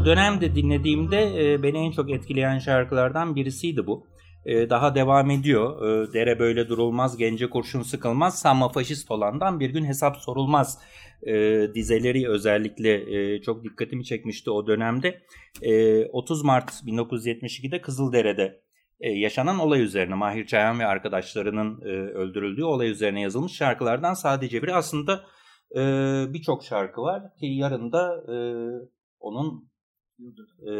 dönemde 0.05 0.55
dinlediğimde 0.55 1.53
e, 1.53 1.63
beni 1.63 1.77
en 1.77 1.91
çok 1.91 2.11
etkileyen 2.11 2.59
şarkılardan 2.59 3.35
birisiydi 3.35 3.87
bu. 3.87 4.07
E, 4.45 4.69
daha 4.69 4.95
devam 4.95 5.31
ediyor. 5.31 5.87
E, 5.87 6.13
Dere 6.13 6.39
böyle 6.39 6.69
durulmaz, 6.69 7.17
gence 7.17 7.49
kurşun 7.49 7.81
sıkılmaz, 7.81 8.39
sanma 8.39 8.69
faşist 8.69 9.11
olandan 9.11 9.59
bir 9.59 9.69
gün 9.69 9.85
hesap 9.85 10.17
sorulmaz. 10.17 10.79
E, 11.23 11.33
dizeleri 11.75 12.29
özellikle 12.29 12.93
e, 13.15 13.41
çok 13.41 13.63
dikkatimi 13.63 14.05
çekmişti 14.05 14.51
o 14.51 14.67
dönemde. 14.67 15.21
E, 15.61 16.05
30 16.05 16.43
Mart 16.43 16.69
1972'de 16.71 17.81
Kızıldere'de 17.81 18.61
e, 18.99 19.11
yaşanan 19.11 19.59
olay 19.59 19.81
üzerine 19.81 20.15
Mahir 20.15 20.45
Çayan 20.45 20.79
ve 20.79 20.85
arkadaşlarının 20.85 21.81
e, 21.81 21.89
öldürüldüğü 22.13 22.63
olay 22.63 22.89
üzerine 22.89 23.21
yazılmış 23.21 23.53
şarkılardan 23.53 24.13
sadece 24.13 24.63
biri. 24.63 24.73
Aslında 24.73 25.23
e, 25.75 25.81
birçok 26.33 26.63
şarkı 26.63 27.01
var 27.01 27.21
ki 27.39 27.45
yarın 27.45 27.91
da 27.91 28.23
e, 28.33 28.37
onun 29.19 29.69
e, 30.59 30.71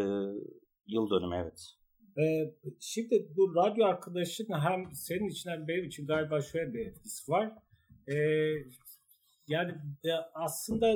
yıl 0.86 1.10
dönümü 1.10 1.36
evet. 1.42 1.76
Ee, 2.18 2.54
şimdi 2.80 3.28
bu 3.36 3.54
radyo 3.54 3.84
arkadaşın 3.84 4.48
hem 4.50 4.94
senin 4.94 5.28
için 5.28 5.50
hem 5.50 5.68
benim 5.68 5.84
için 5.84 6.06
galiba 6.06 6.40
şöyle 6.40 6.74
bir 6.74 6.86
etkisi 6.86 7.32
var. 7.32 7.52
Ee, 8.08 8.14
yani 9.48 9.72
e, 10.04 10.10
aslında 10.34 10.94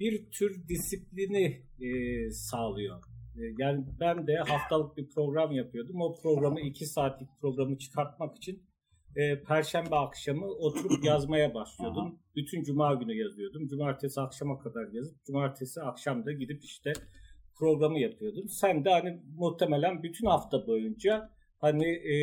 bir 0.00 0.30
tür 0.30 0.68
disiplini 0.68 1.62
e, 1.80 2.30
sağlıyor. 2.30 3.02
E, 3.36 3.42
Yani 3.58 3.84
ben 4.00 4.26
de 4.26 4.36
haftalık 4.36 4.96
bir 4.96 5.10
program 5.10 5.52
yapıyordum. 5.52 6.00
O 6.00 6.14
programı 6.22 6.60
iki 6.60 6.86
saatlik 6.86 7.28
programı 7.40 7.78
çıkartmak 7.78 8.36
için 8.36 8.62
e, 9.16 9.42
Perşembe 9.42 9.96
akşamı 9.96 10.46
oturup 10.46 11.04
yazmaya 11.04 11.54
başlıyordum. 11.54 12.18
Bütün 12.36 12.62
Cuma 12.62 12.94
günü 12.94 13.14
yazıyordum. 13.14 13.68
Cumartesi 13.68 14.20
akşama 14.20 14.58
kadar 14.58 14.92
yazıp 14.92 15.24
Cumartesi 15.24 15.82
akşam 15.82 16.26
da 16.26 16.32
gidip 16.32 16.64
işte 16.64 16.92
programı 17.58 17.98
yapıyordum. 17.98 18.48
Sen 18.48 18.84
de 18.84 18.90
hani 18.90 19.18
muhtemelen 19.38 20.02
bütün 20.02 20.26
hafta 20.26 20.66
boyunca 20.66 21.30
hani 21.58 21.86
e, 21.86 22.16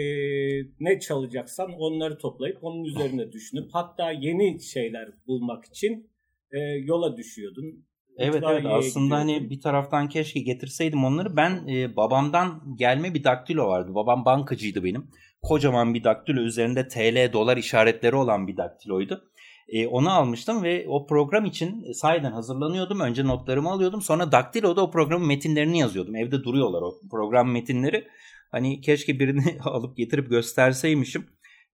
ne 0.79 0.99
çalacaksan 0.99 1.71
onları 1.71 2.17
toplayıp 2.17 2.57
onun 2.61 2.83
üzerine 2.83 3.31
düşünüp 3.31 3.69
hatta 3.73 4.11
yeni 4.11 4.61
şeyler 4.61 5.09
bulmak 5.27 5.65
için 5.65 6.09
e, 6.51 6.59
yola 6.59 7.17
düşüyordun. 7.17 7.85
Evet 8.17 8.43
evet 8.49 8.65
aslında 8.65 9.15
hani 9.15 9.49
bir 9.49 9.61
taraftan 9.61 10.09
keşke 10.09 10.39
getirseydim 10.39 11.05
onları. 11.05 11.35
Ben 11.35 11.67
e, 11.67 11.95
babamdan 11.95 12.75
gelme 12.75 13.13
bir 13.13 13.23
daktilo 13.23 13.67
vardı. 13.67 13.95
Babam 13.95 14.25
bankacıydı 14.25 14.83
benim. 14.83 15.07
Kocaman 15.41 15.93
bir 15.93 16.03
daktilo 16.03 16.41
üzerinde 16.41 16.87
TL 16.87 17.33
dolar 17.33 17.57
işaretleri 17.57 18.15
olan 18.15 18.47
bir 18.47 18.57
daktiloydu. 18.57 19.30
E, 19.71 19.87
onu 19.87 20.09
almıştım 20.09 20.63
ve 20.63 20.85
o 20.87 21.07
program 21.07 21.45
için 21.45 21.91
sahiden 21.91 22.31
hazırlanıyordum. 22.31 22.99
Önce 22.99 23.25
notlarımı 23.25 23.69
alıyordum. 23.69 24.01
Sonra 24.01 24.31
daktiloda 24.31 24.83
o 24.83 24.91
programın 24.91 25.27
metinlerini 25.27 25.79
yazıyordum. 25.79 26.15
Evde 26.15 26.43
duruyorlar 26.43 26.81
o 26.81 26.93
program 27.11 27.51
metinleri. 27.51 28.07
Hani 28.51 28.81
keşke 28.81 29.19
birini 29.19 29.57
alıp 29.63 29.97
getirip 29.97 30.29
gösterseymişim. 30.29 31.25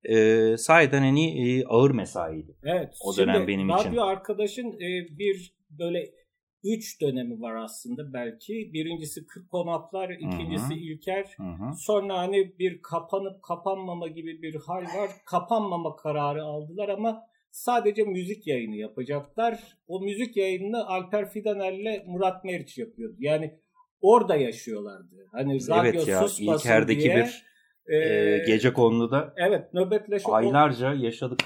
E, 0.04 0.58
sahiden 0.58 1.02
hani 1.02 1.50
e, 1.50 1.66
ağır 1.66 1.92
mesaiydi. 1.92 2.56
Evet. 2.64 2.94
O 3.06 3.14
şimdi 3.14 3.28
dönem 3.28 3.48
benim 3.48 3.70
için. 3.70 3.90
radyo 3.90 4.04
arkadaşın 4.04 4.68
e, 4.68 5.18
bir 5.20 5.56
böyle 5.70 6.12
üç 6.64 7.02
dönemi 7.02 7.42
var 7.42 7.56
aslında 7.56 8.14
belki. 8.14 8.54
Birincisi 8.74 9.26
Kırk 9.28 9.50
Konaklar, 9.50 10.10
ikincisi 10.10 10.74
hı. 10.74 10.74
İlker. 10.74 11.26
Hı 11.38 11.44
hı. 11.44 11.76
Sonra 11.78 12.18
hani 12.18 12.60
bir 12.60 12.82
kapanıp 12.82 13.44
kapanmama 13.44 14.08
gibi 14.08 14.42
bir 14.42 14.56
hal 14.56 14.82
var. 14.82 15.10
Kapanmama 15.26 15.96
kararı 15.96 16.44
aldılar 16.44 16.90
ama 16.90 17.24
sadece 17.58 18.04
müzik 18.04 18.48
yayını 18.48 18.76
yapacaklar. 18.76 19.60
O 19.88 20.02
müzik 20.02 20.38
yayınını 20.38 20.88
Alper 20.88 21.30
Fidanel'le 21.30 22.04
Murat 22.08 22.44
Meriç 22.44 22.78
yapıyordu. 22.78 23.16
Yani 23.20 23.60
orada 24.02 24.36
yaşıyorlardı. 24.36 25.16
Hani 25.32 25.54
radyo 25.56 25.82
Evet 25.84 26.08
ya 26.08 26.28
susmasın 26.28 26.68
İlker'deki 26.68 27.02
diye. 27.04 27.16
bir 27.16 27.46
e, 27.88 27.98
e, 27.98 28.44
gece 28.48 28.74
konuda 28.74 29.34
Evet 29.38 29.74
nöbetleşe 29.74 30.28
o- 30.28 30.34
aylarca 30.34 30.94
yaşadık. 30.94 31.40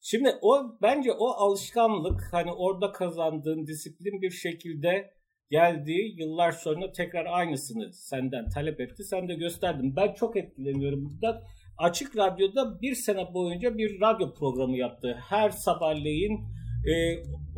Şimdi 0.00 0.28
o 0.42 0.78
bence 0.82 1.12
o 1.12 1.26
alışkanlık 1.28 2.28
hani 2.32 2.52
orada 2.52 2.92
kazandığın 2.92 3.66
disiplin 3.66 4.22
bir 4.22 4.30
şekilde 4.30 5.10
geldiği 5.50 6.20
yıllar 6.20 6.52
sonra 6.52 6.92
tekrar 6.92 7.26
aynısını 7.26 7.92
senden 7.92 8.48
talep 8.48 8.80
etti. 8.80 9.04
Sen 9.04 9.28
de 9.28 9.34
gösterdin. 9.34 9.96
Ben 9.96 10.12
çok 10.12 10.36
etkileniyorum 10.36 11.04
bundan. 11.04 11.40
Açık 11.78 12.16
Radyo'da 12.16 12.80
bir 12.82 12.94
sene 12.94 13.34
boyunca 13.34 13.78
bir 13.78 14.00
radyo 14.00 14.34
programı 14.34 14.76
yaptı. 14.76 15.18
Her 15.28 15.50
sabahleyin 15.50 16.40
e, 16.86 16.92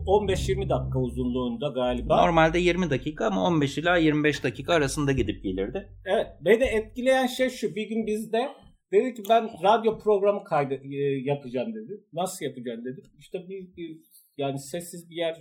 15-20 0.07 0.69
dakika 0.69 0.99
uzunluğunda 0.99 1.69
galiba. 1.69 2.27
Normalde 2.27 2.59
20 2.59 2.91
dakika 2.91 3.27
ama 3.27 3.45
15 3.45 3.79
ila 3.79 3.97
25 3.97 4.45
dakika 4.45 4.75
arasında 4.75 5.13
gidip 5.13 5.43
gelirdi. 5.43 5.89
Evet. 6.05 6.27
Beni 6.41 6.65
etkileyen 6.65 7.27
şey 7.27 7.51
şu. 7.51 7.75
Bir 7.75 7.89
gün 7.89 8.07
bizde 8.07 8.49
dedi 8.93 9.15
ki 9.15 9.23
ben 9.29 9.51
radyo 9.63 9.99
programı 9.99 10.45
kaydı 10.45 10.75
e, 10.75 10.97
yapacağım 11.25 11.75
dedi. 11.75 12.05
Nasıl 12.13 12.45
yapacağım 12.45 12.85
dedi. 12.85 13.01
İşte 13.19 13.49
bir, 13.49 13.77
bir 13.77 13.99
yani 14.39 14.59
sessiz 14.59 15.11
bir 15.11 15.17
yer 15.17 15.37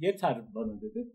yeter 0.00 0.54
bana 0.54 0.80
dedi. 0.80 1.12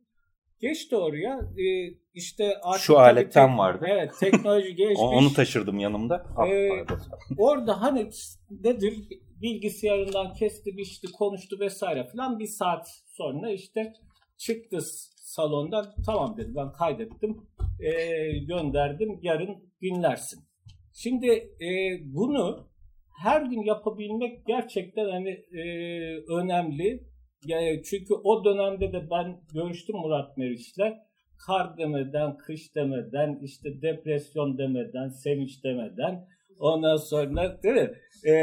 Geçti 0.62 0.96
oraya. 0.96 1.40
E, 1.58 1.94
işte 2.14 2.58
artık 2.64 2.82
Şu 2.84 3.00
aletten 3.00 3.50
tek- 3.50 3.58
vardı. 3.60 3.86
Evet 3.90 4.12
teknoloji 4.20 4.76
gelişmiş. 4.76 5.00
Onu 5.02 5.34
taşırdım 5.34 5.80
yanımda. 5.80 6.26
Ah, 6.38 6.48
Ee. 6.48 6.86
Orada 7.38 7.82
hani 7.82 8.10
nedir 8.50 8.94
bilgisayarından 9.42 10.34
kesti 10.34 10.78
biçti 10.78 11.08
konuştu 11.12 11.60
vesaire 11.60 12.08
filan 12.12 12.40
bir 12.40 12.48
saat 12.48 12.88
sonra 13.08 13.52
işte 13.52 13.94
çıktı 14.38 14.78
salondan 15.16 15.86
tamam 16.06 16.38
dedi 16.38 16.56
ben 16.56 16.72
kaydettim 16.72 17.38
ee, 17.80 18.32
gönderdim 18.38 19.20
yarın 19.22 19.72
dinlersin. 19.82 20.40
Şimdi 20.94 21.28
e, 21.62 22.00
bunu 22.04 22.68
her 23.24 23.42
gün 23.42 23.62
yapabilmek 23.64 24.46
gerçekten 24.48 25.10
hani 25.10 25.30
e, 25.30 25.64
önemli. 26.34 27.11
Yani 27.46 27.82
çünkü 27.84 28.14
o 28.14 28.46
dönemde 28.46 28.94
de 28.94 29.10
ben 29.12 29.38
görüştüm 29.54 29.96
Murat 29.96 30.38
Meriç'le. 30.38 30.94
Kar 31.48 31.78
demeden, 31.78 32.38
kış 32.38 32.76
demeden, 32.76 33.40
işte 33.44 33.82
depresyon 33.82 34.58
demeden, 34.58 35.10
sevinç 35.10 35.64
demeden 35.64 36.28
ondan 36.60 36.96
sonra 36.96 37.64
değil 37.64 37.76
mi? 37.76 37.92
E, 38.32 38.34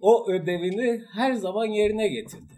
o 0.00 0.30
ödevini 0.30 1.02
her 1.14 1.32
zaman 1.32 1.66
yerine 1.66 2.08
getirdi. 2.08 2.52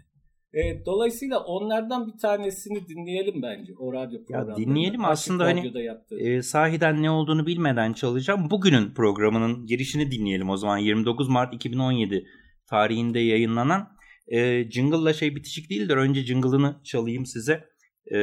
E, 0.53 0.85
dolayısıyla 0.85 1.39
onlardan 1.39 2.07
bir 2.07 2.17
tanesini 2.17 2.87
dinleyelim 2.87 3.41
bence 3.41 3.73
o 3.79 3.93
radyo 3.93 4.25
programında. 4.25 4.55
dinleyelim 4.55 5.05
Açık 5.05 5.11
aslında 5.11 5.43
hani, 5.43 5.83
yaptığı. 5.83 6.19
Ee, 6.19 6.41
sahiden 6.41 7.03
ne 7.03 7.11
olduğunu 7.11 7.45
bilmeden 7.45 7.93
çalacağım. 7.93 8.49
Bugünün 8.51 8.93
programının 8.93 9.65
girişini 9.65 10.11
dinleyelim 10.11 10.49
o 10.49 10.57
zaman. 10.57 10.77
29 10.77 11.29
Mart 11.29 11.53
2017 11.53 12.25
tarihinde 12.69 13.19
yayınlanan 13.19 13.87
e, 14.27 14.71
Jingle'la 14.71 15.13
şey 15.13 15.35
bitişik 15.35 15.69
değildir. 15.69 15.97
Önce 15.97 16.25
Jingle'ını 16.25 16.75
çalayım 16.83 17.25
size. 17.25 17.73
E, 18.13 18.17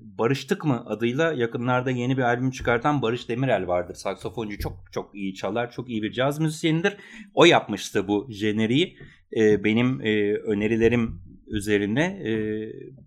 Barıştık 0.00 0.64
mı 0.64 0.84
adıyla 0.86 1.32
yakınlarda 1.32 1.90
yeni 1.90 2.16
bir 2.16 2.22
albüm 2.22 2.50
çıkartan 2.50 3.02
Barış 3.02 3.28
Demirel 3.28 3.66
vardır. 3.66 3.94
Saksafoncu 3.94 4.58
çok 4.58 4.92
çok 4.92 5.14
iyi 5.14 5.34
çalar. 5.34 5.70
Çok 5.70 5.90
iyi 5.90 6.02
bir 6.02 6.12
caz 6.12 6.40
müzisyenidir. 6.40 6.96
O 7.34 7.44
yapmıştı 7.44 8.08
bu 8.08 8.28
jeneriği. 8.30 8.96
E, 9.36 9.64
benim 9.64 10.00
e, 10.00 10.34
önerilerim 10.34 11.20
üzerine 11.46 12.04
e, 12.04 12.32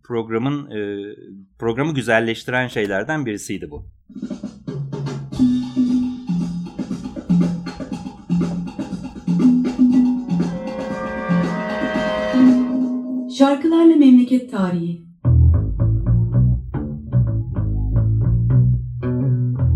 programın 0.04 0.72
e, 0.72 1.16
programı 1.60 1.94
güzelleştiren 1.94 2.68
şeylerden 2.68 3.26
birisiydi 3.26 3.72
bu. 3.72 3.86
Şarkılarla 13.38 13.96
Memleket 13.96 14.52
Tarihi 14.52 15.06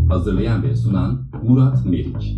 Hazırlayan 0.10 0.64
ve 0.64 0.76
sunan 0.76 1.28
Murat 1.44 1.86
Meriç. 1.86 2.36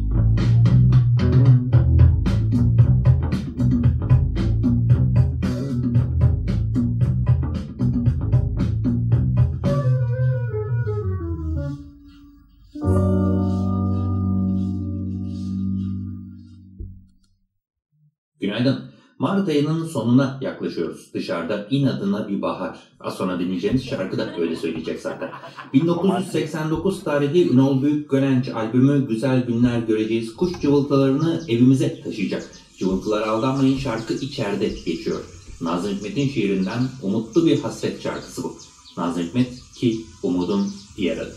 Sonuna 19.92 20.38
yaklaşıyoruz. 20.42 21.08
Dışarıda 21.14 21.68
inadına 21.70 22.30
bir 22.30 22.42
bahar. 22.42 22.80
Az 23.00 23.14
sonra 23.14 23.40
dinleyeceğimiz 23.40 23.86
şarkı 23.86 24.18
da 24.18 24.36
öyle 24.40 24.56
söyleyecek 24.56 25.00
zaten. 25.00 25.30
1989 25.74 27.04
tarihi 27.04 27.50
Ünal 27.54 27.82
Büyük 27.82 28.10
Gönenç 28.10 28.50
albümü 28.50 29.08
Güzel 29.08 29.46
Günler 29.46 29.80
Göreceğiz 29.80 30.36
kuş 30.36 30.62
cıvıltılarını 30.62 31.42
evimize 31.48 32.02
taşıyacak. 32.04 32.50
Cıvıltılar 32.78 33.22
aldanmayın 33.22 33.78
şarkı 33.78 34.14
içeride 34.14 34.68
geçiyor. 34.86 35.20
Nazım 35.62 35.92
Hikmet'in 35.92 36.30
şiirinden 36.30 36.82
umutlu 37.02 37.46
bir 37.46 37.60
hasret 37.60 38.04
şarkısı 38.04 38.44
bu. 38.44 38.56
Nazım 38.98 39.24
Hikmet 39.24 39.62
ki 39.76 39.98
umudun 40.24 40.68
diğer 40.98 41.18
adı. 41.18 41.36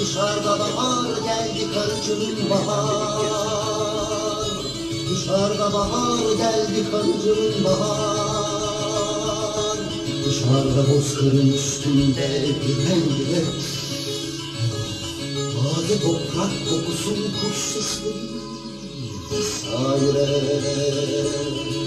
Dışarıda 0.00 0.58
bahar 0.58 1.22
geldi 1.24 1.66
karıcığım 1.74 2.50
bahar. 2.50 3.22
Dışarıda 5.10 5.72
bahar 5.72 6.18
geldi 6.36 6.90
karıcığım 6.90 7.64
bahar. 7.64 8.98
Dışarıda 10.26 10.94
bozkırın 10.94 11.52
üstünde 11.52 12.28
gülen 12.66 13.02
gülen 13.18 13.46
Taze 15.54 16.00
toprak 16.00 16.52
kokusun 16.70 17.18
kuş 17.40 17.56
sesleri 17.56 18.28
Vesaire. 19.32 20.28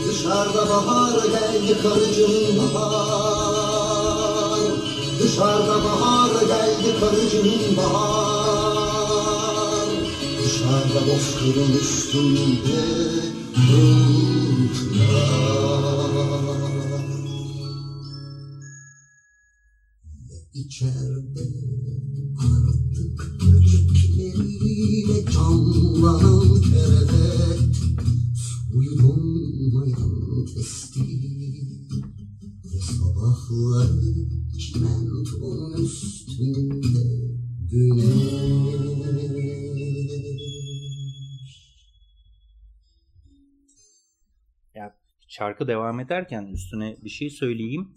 Dışarıda 0.10 0.70
bahar 0.70 1.24
geldi 1.26 1.78
karıcığım 1.84 2.74
bahar 2.74 3.61
Dışarıda 5.24 5.84
bahar 5.84 6.42
geldi 6.42 7.00
karıcının 7.00 7.78
bahar. 7.78 9.02
Dışarıda 10.44 11.02
bozkırın 11.08 11.72
üstünde 11.82 12.82
bulutlar 13.56 14.42
İçeride 20.54 21.81
şarkı 45.62 45.68
devam 45.68 46.00
ederken 46.00 46.48
üstüne 46.54 46.96
bir 47.04 47.10
şey 47.10 47.30
söyleyeyim. 47.30 47.88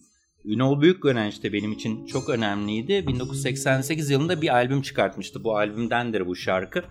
Ünal 0.44 0.80
Büyükgönenç 0.80 1.42
de 1.42 1.52
benim 1.52 1.72
için 1.72 2.06
çok 2.06 2.28
önemliydi. 2.28 3.06
1988 3.06 4.10
yılında 4.10 4.42
bir 4.42 4.48
albüm 4.48 4.82
çıkartmıştı. 4.82 5.44
Bu 5.44 5.56
albümdendir 5.56 6.26
bu 6.26 6.36
şarkı. 6.36 6.82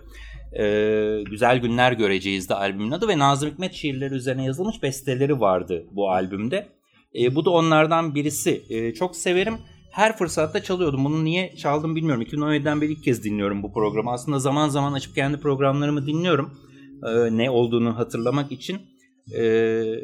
Ee, 0.58 1.22
Güzel 1.30 1.58
Günler 1.58 1.92
Göreceğiz 1.92 2.48
de 2.48 2.54
albümün 2.54 2.90
adı 2.90 3.08
ve 3.08 3.18
Nazım 3.18 3.50
Hikmet 3.50 3.72
şiirleri 3.74 4.14
üzerine 4.14 4.44
yazılmış 4.44 4.82
besteleri 4.82 5.40
vardı 5.40 5.86
bu 5.92 6.10
albümde. 6.10 6.66
Ee, 7.14 7.34
bu 7.34 7.44
da 7.44 7.50
onlardan 7.50 8.14
birisi. 8.14 8.62
Ee, 8.70 8.94
çok 8.94 9.16
severim. 9.16 9.54
Her 9.92 10.16
fırsatta 10.16 10.62
çalıyordum. 10.62 11.04
Bunu 11.04 11.24
niye 11.24 11.56
çaldım 11.56 11.96
bilmiyorum. 11.96 12.22
2017'den 12.22 12.80
beri 12.80 12.92
ilk 12.92 13.04
kez 13.04 13.24
dinliyorum 13.24 13.62
bu 13.62 13.72
programı. 13.72 14.10
Aslında 14.10 14.38
zaman 14.38 14.68
zaman 14.68 14.92
açıp 14.92 15.14
kendi 15.14 15.36
programlarımı 15.40 16.06
dinliyorum. 16.06 16.58
Ee, 17.06 17.36
ne 17.36 17.50
olduğunu 17.50 17.98
hatırlamak 17.98 18.52
için. 18.52 18.93
Ee, 19.32 19.94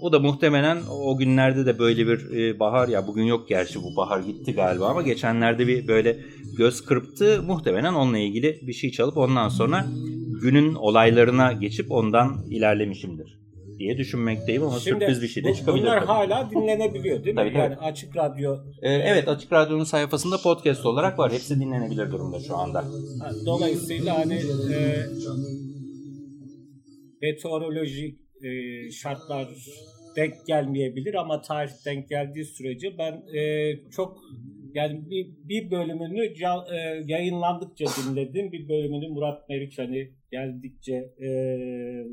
o 0.00 0.12
da 0.12 0.18
muhtemelen 0.18 0.78
o 0.90 1.18
günlerde 1.18 1.66
de 1.66 1.78
böyle 1.78 2.06
bir 2.06 2.36
e, 2.36 2.60
bahar 2.60 2.88
ya 2.88 3.06
bugün 3.06 3.24
yok 3.24 3.48
gerçi 3.48 3.82
bu 3.82 3.96
bahar 3.96 4.20
gitti 4.20 4.54
galiba 4.54 4.88
ama 4.88 5.02
geçenlerde 5.02 5.66
bir 5.66 5.88
böyle 5.88 6.18
göz 6.56 6.84
kırptı 6.84 7.42
muhtemelen 7.46 7.94
onunla 7.94 8.18
ilgili 8.18 8.58
bir 8.62 8.72
şey 8.72 8.90
çalıp 8.90 9.16
ondan 9.16 9.48
sonra 9.48 9.86
günün 10.42 10.74
olaylarına 10.74 11.52
geçip 11.52 11.92
ondan 11.92 12.44
ilerlemişimdir 12.50 13.38
diye 13.78 13.98
düşünmekteyim 13.98 14.62
ama 14.62 14.80
sürpriz 14.80 15.22
bir 15.22 15.28
şey 15.28 15.44
de 15.44 15.54
çıkabilir. 15.54 15.82
Bunlar 15.82 16.00
tabii. 16.00 16.06
hala 16.06 16.50
dinlenebiliyor 16.50 17.24
değil 17.24 17.36
mi? 17.36 17.40
Tabii, 17.40 17.52
tabii. 17.52 17.58
Yani 17.58 17.76
açık 17.76 18.16
radyo. 18.16 18.56
Ee, 18.82 18.92
evet 18.92 19.28
Açık 19.28 19.52
Radyo'nun 19.52 19.84
sayfasında 19.84 20.38
podcast 20.38 20.86
olarak 20.86 21.18
var. 21.18 21.32
Hepsi 21.32 21.60
dinlenebilir 21.60 22.12
durumda 22.12 22.40
şu 22.40 22.56
anda. 22.56 22.84
Dolayısıyla 23.46 24.18
hani 24.18 24.34
e, 24.72 25.06
meteorolojik 27.22 28.27
e, 28.42 28.90
şartlar 28.90 29.48
denk 30.16 30.46
gelmeyebilir 30.46 31.14
ama 31.14 31.40
tarih 31.40 31.72
denk 31.86 32.08
geldiği 32.08 32.44
sürece 32.44 32.98
ben 32.98 33.36
e, 33.38 33.72
çok 33.90 34.18
yani 34.74 35.10
bir, 35.10 35.26
bir 35.48 35.70
bölümünü 35.70 36.20
ca- 36.20 36.74
e, 36.74 37.04
yayınlandıkça 37.06 37.84
dinledim. 37.84 38.52
Bir 38.52 38.68
bölümünü 38.68 39.08
Murat 39.08 39.48
Meriç 39.48 39.78
hani 39.78 40.12
geldikçe 40.30 40.94
e, 41.18 41.28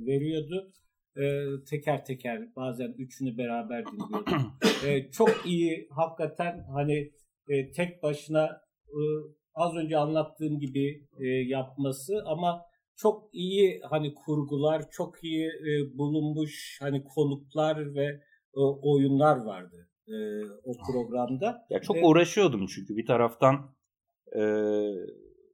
veriyordu. 0.07 0.71
E, 1.17 1.23
teker 1.69 2.05
teker 2.05 2.55
bazen 2.55 2.95
üçünü 2.97 3.37
beraber 3.37 3.83
dinliyordum. 3.85 4.53
E, 4.87 5.11
çok 5.11 5.45
iyi 5.45 5.87
hakikaten 5.91 6.65
hani 6.73 7.11
e, 7.49 7.71
tek 7.71 8.03
başına 8.03 8.45
e, 8.87 8.99
az 9.53 9.75
önce 9.75 9.97
anlattığım 9.97 10.59
gibi 10.59 11.07
e, 11.19 11.27
yapması 11.27 12.23
ama 12.25 12.61
çok 12.97 13.29
iyi 13.33 13.81
hani 13.89 14.13
kurgular, 14.13 14.89
çok 14.91 15.23
iyi 15.23 15.47
e, 15.47 15.97
bulunmuş 15.97 16.77
hani 16.81 17.03
konuklar 17.03 17.95
ve 17.95 18.05
e, 18.55 18.59
oyunlar 18.81 19.37
vardı 19.37 19.89
e, 20.07 20.15
o 20.63 20.73
programda. 20.91 21.65
Ya 21.69 21.81
çok 21.81 21.95
Evet. 21.95 22.05
uğraşıyordum 22.07 22.67
çünkü 22.67 22.97
bir 22.97 23.05
taraftan 23.05 23.75
e, 24.35 24.41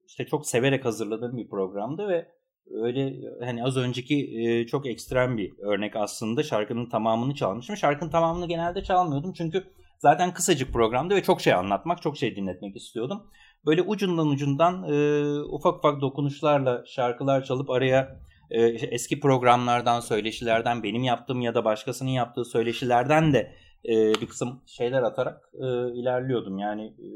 işte 0.07 0.25
çok 0.25 0.47
severek 0.47 0.85
hazırladığım 0.85 1.37
bir 1.37 1.49
programdı 1.49 2.07
ve 2.07 2.27
öyle 2.71 3.13
hani 3.39 3.63
az 3.63 3.77
önceki 3.77 4.39
e, 4.39 4.67
çok 4.67 4.85
ekstrem 4.85 5.37
bir 5.37 5.59
örnek 5.59 5.95
aslında 5.95 6.43
şarkının 6.43 6.89
tamamını 6.89 7.35
çalmışım. 7.35 7.77
Şarkının 7.77 8.09
tamamını 8.09 8.47
genelde 8.47 8.83
çalmıyordum 8.83 9.33
çünkü 9.33 9.63
zaten 9.99 10.33
kısacık 10.33 10.73
programdı 10.73 11.15
ve 11.15 11.23
çok 11.23 11.41
şey 11.41 11.53
anlatmak, 11.53 12.01
çok 12.01 12.17
şey 12.17 12.35
dinletmek 12.35 12.75
istiyordum. 12.75 13.23
Böyle 13.65 13.81
ucundan 13.81 14.27
ucundan 14.27 14.83
e, 14.83 15.39
ufak 15.41 15.77
ufak 15.77 16.01
dokunuşlarla 16.01 16.83
şarkılar 16.85 17.43
çalıp 17.43 17.69
araya 17.69 18.19
e, 18.49 18.61
eski 18.65 19.19
programlardan, 19.19 19.99
söyleşilerden, 19.99 20.83
benim 20.83 21.03
yaptığım 21.03 21.41
ya 21.41 21.55
da 21.55 21.65
başkasının 21.65 22.09
yaptığı 22.09 22.45
söyleşilerden 22.45 23.33
de 23.33 23.55
e, 23.85 24.13
bir 24.21 24.27
kısım 24.27 24.63
şeyler 24.65 25.03
atarak 25.03 25.41
e, 25.53 25.67
ilerliyordum. 25.99 26.59
Yani 26.59 26.85
e, 26.85 27.07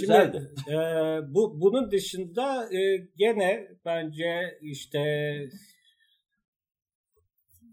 güzeldi. 0.00 0.52
Şimdi 0.64 0.76
e, 0.76 1.20
bu 1.34 1.60
bunun 1.60 1.90
dışında 1.90 2.64
e, 2.64 3.08
gene 3.16 3.68
bence 3.84 4.58
işte 4.62 5.00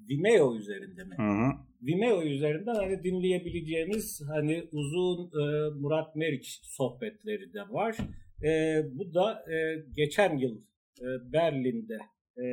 Vimeo 0.10 0.56
üzerinde 0.56 1.04
mi? 1.04 1.16
Hı 1.18 1.24
hı. 1.24 1.52
Vimeo 1.82 2.22
üzerinden 2.22 2.76
hani 2.76 3.04
dinleyebileceğimiz 3.04 4.22
hani 4.28 4.68
uzun 4.72 5.26
e, 5.26 5.70
Murat 5.80 6.16
Meriç 6.16 6.60
sohbetleri 6.64 7.54
de 7.54 7.62
var. 7.70 7.98
E, 8.44 8.82
bu 8.94 9.14
da 9.14 9.52
e, 9.52 9.86
geçen 9.96 10.38
yıl 10.38 10.58
e, 11.02 11.34
Berlin'de 11.34 11.98
e, 12.38 12.46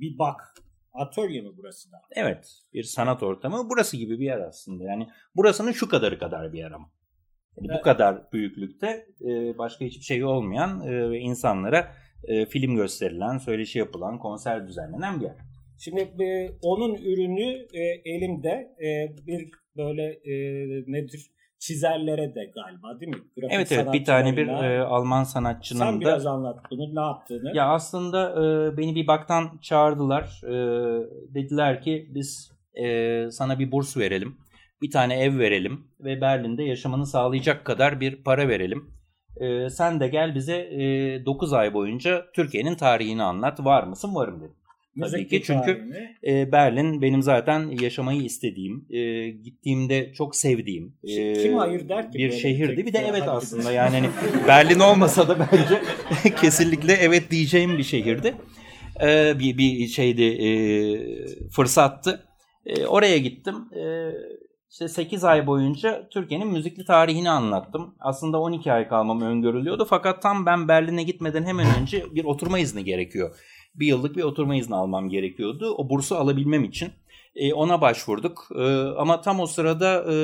bir 0.00 0.18
bak 0.18 0.54
atölye 0.92 1.42
mi 1.42 1.48
burası 1.56 1.92
da? 1.92 1.96
Evet, 2.16 2.58
bir 2.74 2.82
sanat 2.82 3.22
ortamı. 3.22 3.70
Burası 3.70 3.96
gibi 3.96 4.20
bir 4.20 4.24
yer 4.24 4.40
aslında. 4.40 4.84
Yani 4.84 5.08
burasının 5.36 5.72
şu 5.72 5.88
kadarı 5.88 6.18
kadar 6.18 6.52
bir 6.52 6.58
yer 6.58 6.70
ama. 6.70 6.90
Yani 7.56 7.78
bu 7.78 7.82
kadar 7.82 8.32
büyüklükte 8.32 9.06
e, 9.20 9.58
başka 9.58 9.84
hiçbir 9.84 10.04
şey 10.04 10.24
olmayan 10.24 10.80
e, 10.80 11.10
ve 11.10 11.18
insanlara 11.18 11.94
e, 12.24 12.46
film 12.46 12.76
gösterilen, 12.76 13.38
söyleşi 13.38 13.78
yapılan, 13.78 14.18
konser 14.18 14.68
düzenlenen 14.68 15.20
bir 15.20 15.24
yer. 15.24 15.36
Şimdi 15.78 16.00
e, 16.00 16.50
onun 16.62 16.94
ürünü 16.94 17.66
e, 17.72 17.82
elimde 18.04 18.76
e, 18.80 19.16
bir 19.26 19.50
böyle 19.76 20.04
e, 20.04 20.34
nedir 20.86 21.30
çizerlere 21.58 22.34
de 22.34 22.50
galiba 22.54 23.00
değil 23.00 23.12
mi? 23.12 23.22
Grafik 23.36 23.56
Evet 23.56 23.72
evet 23.72 23.92
bir 23.92 24.04
tane 24.04 24.36
bir 24.36 24.48
e, 24.48 24.82
Alman 24.82 25.24
sanatçının 25.24 25.78
Sen 25.78 25.96
da 25.96 26.00
biraz 26.00 26.26
anlat 26.26 26.58
bunu 26.70 26.94
ne 26.94 27.00
yaptığını. 27.00 27.56
Ya 27.56 27.68
aslında 27.68 28.30
e, 28.30 28.76
beni 28.76 28.94
bir 28.94 29.06
baktan 29.06 29.58
çağırdılar. 29.62 30.40
E, 30.44 30.52
dediler 31.34 31.82
ki 31.82 32.08
biz 32.14 32.52
e, 32.74 33.30
sana 33.30 33.58
bir 33.58 33.72
burs 33.72 33.96
verelim. 33.96 34.36
Bir 34.82 34.90
tane 34.90 35.20
ev 35.20 35.38
verelim 35.38 35.86
ve 36.00 36.20
Berlin'de 36.20 36.62
yaşamanı 36.62 37.06
sağlayacak 37.06 37.64
kadar 37.64 38.00
bir 38.00 38.22
para 38.22 38.48
verelim. 38.48 38.90
E, 39.36 39.70
sen 39.70 40.00
de 40.00 40.08
gel 40.08 40.34
bize 40.34 40.56
e, 40.56 41.26
9 41.26 41.52
ay 41.52 41.74
boyunca 41.74 42.26
Türkiye'nin 42.34 42.74
tarihini 42.74 43.22
anlat. 43.22 43.64
Var 43.64 43.82
mısın? 43.82 44.14
Varım 44.14 44.40
dedim. 44.40 44.57
Tabii 45.00 45.28
ki 45.28 45.42
çünkü. 45.42 45.84
E, 46.26 46.52
Berlin 46.52 47.02
benim 47.02 47.22
zaten 47.22 47.70
yaşamayı 47.80 48.22
istediğim, 48.22 48.86
e, 48.90 49.28
gittiğimde 49.30 50.12
çok 50.12 50.36
sevdiğim 50.36 50.94
e, 51.04 51.32
Kim 51.32 51.54
hayır 51.54 51.88
der 51.88 52.12
ki 52.12 52.18
bir 52.18 52.32
şehirdi. 52.32 52.86
Bir 52.86 52.92
de 52.92 52.98
evet 52.98 53.22
hadi 53.22 53.30
aslında 53.30 53.72
yani 53.72 53.90
hani 53.90 54.08
Berlin 54.48 54.80
olmasa 54.80 55.28
da 55.28 55.38
bence 55.38 55.82
kesinlikle 56.40 56.92
evet 56.92 57.30
diyeceğim 57.30 57.78
bir 57.78 57.82
şehirdi. 57.82 58.34
E, 59.02 59.38
bir 59.38 59.58
bir 59.58 59.86
şeydi 59.86 60.24
e, 60.24 60.48
fırsattı. 61.50 62.24
E, 62.66 62.86
oraya 62.86 63.18
gittim. 63.18 63.54
E, 63.76 64.12
işte 64.70 64.88
8 64.88 65.24
ay 65.24 65.46
boyunca 65.46 66.08
Türkiye'nin 66.08 66.48
müzikli 66.48 66.84
tarihini 66.84 67.30
anlattım. 67.30 67.94
Aslında 68.00 68.40
12 68.40 68.72
ay 68.72 68.88
kalmam 68.88 69.20
öngörülüyordu 69.20 69.86
fakat 69.90 70.22
tam 70.22 70.46
ben 70.46 70.68
Berlin'e 70.68 71.02
gitmeden 71.02 71.44
hemen 71.44 71.66
önce 71.80 72.04
bir 72.14 72.24
oturma 72.24 72.58
izni 72.58 72.84
gerekiyor. 72.84 73.36
Bir 73.78 73.86
yıllık 73.86 74.16
bir 74.16 74.22
oturma 74.22 74.56
izni 74.56 74.76
almam 74.76 75.08
gerekiyordu. 75.08 75.74
O 75.78 75.88
bursu 75.90 76.16
alabilmem 76.16 76.64
için. 76.64 76.88
E, 77.36 77.52
ona 77.52 77.80
başvurduk. 77.80 78.48
E, 78.58 78.62
ama 78.98 79.20
tam 79.20 79.40
o 79.40 79.46
sırada 79.46 80.12
e, 80.12 80.16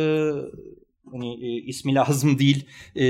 hani 1.13 1.47
e, 1.47 1.63
ismi 1.63 1.95
lazım 1.95 2.39
değil 2.39 2.67
e, 2.97 3.03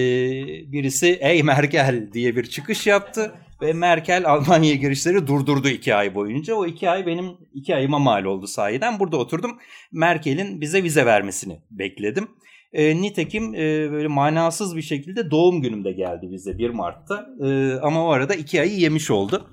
birisi 0.73 1.19
ey 1.21 1.43
Merkel 1.43 2.11
diye 2.13 2.37
bir 2.37 2.45
çıkış 2.45 2.87
yaptı. 2.87 3.33
Ve 3.63 3.73
Merkel 3.73 4.27
Almanya 4.27 4.75
girişleri 4.75 5.27
durdurdu 5.27 5.69
iki 5.69 5.95
ay 5.95 6.15
boyunca. 6.15 6.55
O 6.55 6.67
iki 6.67 6.91
ay 6.91 7.07
benim 7.07 7.27
iki 7.55 7.75
ayıma 7.75 7.99
mal 7.99 8.25
oldu 8.25 8.47
sahiden. 8.47 9.01
Burada 9.01 9.17
oturdum. 9.17 9.59
Merkel'in 9.93 10.61
bize 10.61 10.83
vize 10.83 11.07
vermesini 11.07 11.59
bekledim. 11.71 12.29
E, 12.73 13.03
nitekim 13.03 13.55
e, 13.55 13.93
böyle 13.93 14.09
manasız 14.09 14.77
bir 14.77 14.83
şekilde 14.83 15.31
doğum 15.31 15.63
günümde 15.63 15.93
geldi 15.93 16.31
vize 16.31 16.59
1 16.59 16.71
Mart'ta. 16.71 17.27
E, 17.47 17.75
ama 17.83 18.07
o 18.07 18.09
arada 18.09 18.35
iki 18.35 18.61
ayı 18.61 18.77
yemiş 18.79 19.11
oldu. 19.11 19.51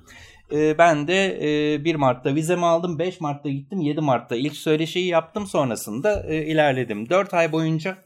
E, 0.52 0.78
ben 0.78 1.08
de 1.08 1.38
e, 1.74 1.84
1 1.84 1.94
Mart'ta 1.94 2.34
vizemi 2.34 2.66
aldım. 2.66 2.98
5 2.98 3.20
Mart'ta 3.20 3.48
gittim. 3.48 3.80
7 3.80 4.00
Mart'ta 4.00 4.36
ilk 4.36 4.56
söyleşiyi 4.56 5.06
yaptım. 5.06 5.46
Sonrasında 5.46 6.26
e, 6.28 6.46
ilerledim. 6.46 7.10
4 7.10 7.34
ay 7.34 7.52
boyunca 7.52 7.98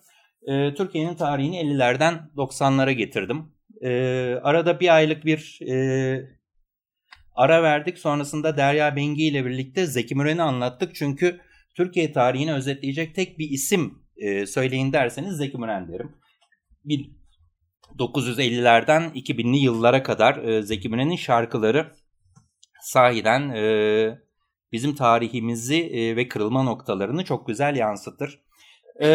e, 0.46 0.74
Türkiye'nin 0.74 1.14
tarihini 1.14 1.60
50'lerden 1.60 2.30
90'lara 2.36 2.92
getirdim. 2.92 3.44
E, 3.82 3.90
arada 4.42 4.80
bir 4.80 4.94
aylık 4.96 5.24
bir 5.24 5.58
ara 7.34 7.62
verdik. 7.62 7.98
Sonrasında 7.98 8.56
Derya 8.56 8.96
Bengi 8.96 9.26
ile 9.26 9.44
birlikte 9.46 9.86
Zeki 9.86 10.14
Müren'i 10.14 10.42
anlattık. 10.42 10.94
Çünkü 10.94 11.40
Türkiye 11.76 12.12
tarihini 12.12 12.54
özetleyecek 12.54 13.14
tek 13.14 13.38
bir 13.38 13.50
isim 13.50 13.98
söyleyin 14.46 14.92
derseniz 14.92 15.36
Zeki 15.36 15.58
Müren 15.58 15.88
derim. 15.88 16.12
Bir 16.84 17.10
950'lerden 17.98 19.02
2000'li 19.02 19.56
yıllara 19.56 20.02
kadar 20.02 20.60
Zeki 20.60 20.88
Müren'in 20.88 21.16
şarkıları 21.16 21.92
sahiden 22.86 23.50
e, 23.50 24.18
bizim 24.72 24.94
tarihimizi 24.94 25.82
e, 25.86 26.16
ve 26.16 26.28
kırılma 26.28 26.62
noktalarını 26.62 27.24
çok 27.24 27.46
güzel 27.46 27.76
yansıtır. 27.76 28.40
E, 29.02 29.08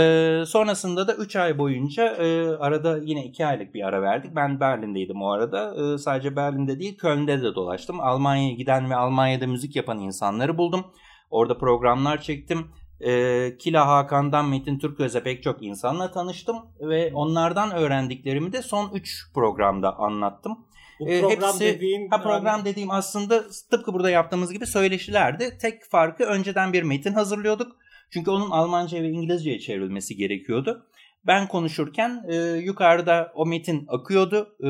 sonrasında 0.48 1.08
da 1.08 1.16
3 1.16 1.36
ay 1.36 1.58
boyunca 1.58 2.06
e, 2.06 2.48
arada 2.48 2.98
yine 2.98 3.26
2 3.26 3.46
aylık 3.46 3.74
bir 3.74 3.84
ara 3.88 4.02
verdik. 4.02 4.36
Ben 4.36 4.60
Berlin'deydim 4.60 5.22
o 5.22 5.32
arada. 5.32 5.76
E, 5.76 5.98
sadece 5.98 6.36
Berlin'de 6.36 6.80
değil 6.80 6.98
Köln'de 6.98 7.42
de 7.42 7.56
dolaştım. 7.56 8.00
Almanya'ya 8.00 8.54
giden 8.54 8.90
ve 8.90 8.96
Almanya'da 8.96 9.48
müzik 9.48 9.76
yapan 9.76 10.00
insanları 10.00 10.58
buldum. 10.58 10.86
Orada 11.30 11.58
programlar 11.58 12.22
çektim. 12.22 12.68
E, 13.00 13.58
Kila 13.58 13.88
Hakan'dan 13.88 14.46
Metin 14.46 14.80
Türköz'e 14.80 15.24
pek 15.24 15.44
çok 15.44 15.64
insanla 15.64 16.12
tanıştım. 16.12 16.58
Ve 16.80 17.12
onlardan 17.14 17.72
öğrendiklerimi 17.72 18.54
de 18.54 18.62
son 18.62 18.92
3 18.94 19.34
programda 19.34 19.98
anlattım. 19.98 20.58
Bu 21.02 21.10
E, 21.10 21.22
program 21.22 21.50
hepsi- 21.50 21.66
dediğin 21.66 22.10
Ha 22.10 22.22
program 22.22 22.66
dediğim 22.66 22.92
aslında 22.92 23.44
tıpkı 23.72 23.94
burada 23.94 24.10
yaptığımız 24.10 24.54
gibi 24.54 24.66
söyleşilerdi. 24.68 25.58
Tek 25.62 25.84
farkı 25.86 26.24
önceden 26.24 26.74
bir 26.74 26.84
metin 26.84 27.14
hazırlıyorduk. 27.14 27.76
Çünkü 28.10 28.32
onun 28.32 28.50
Almanca 28.52 29.02
ve 29.02 29.10
İngilizceye 29.10 29.60
çevrilmesi 29.60 30.16
gerekiyordu. 30.16 30.86
Ben 31.28 31.48
konuşurken 31.48 32.24
e, 32.30 32.36
yukarıda 32.38 33.32
o 33.36 33.46
metin 33.46 33.86
akıyordu. 33.88 34.56
E, 34.64 34.68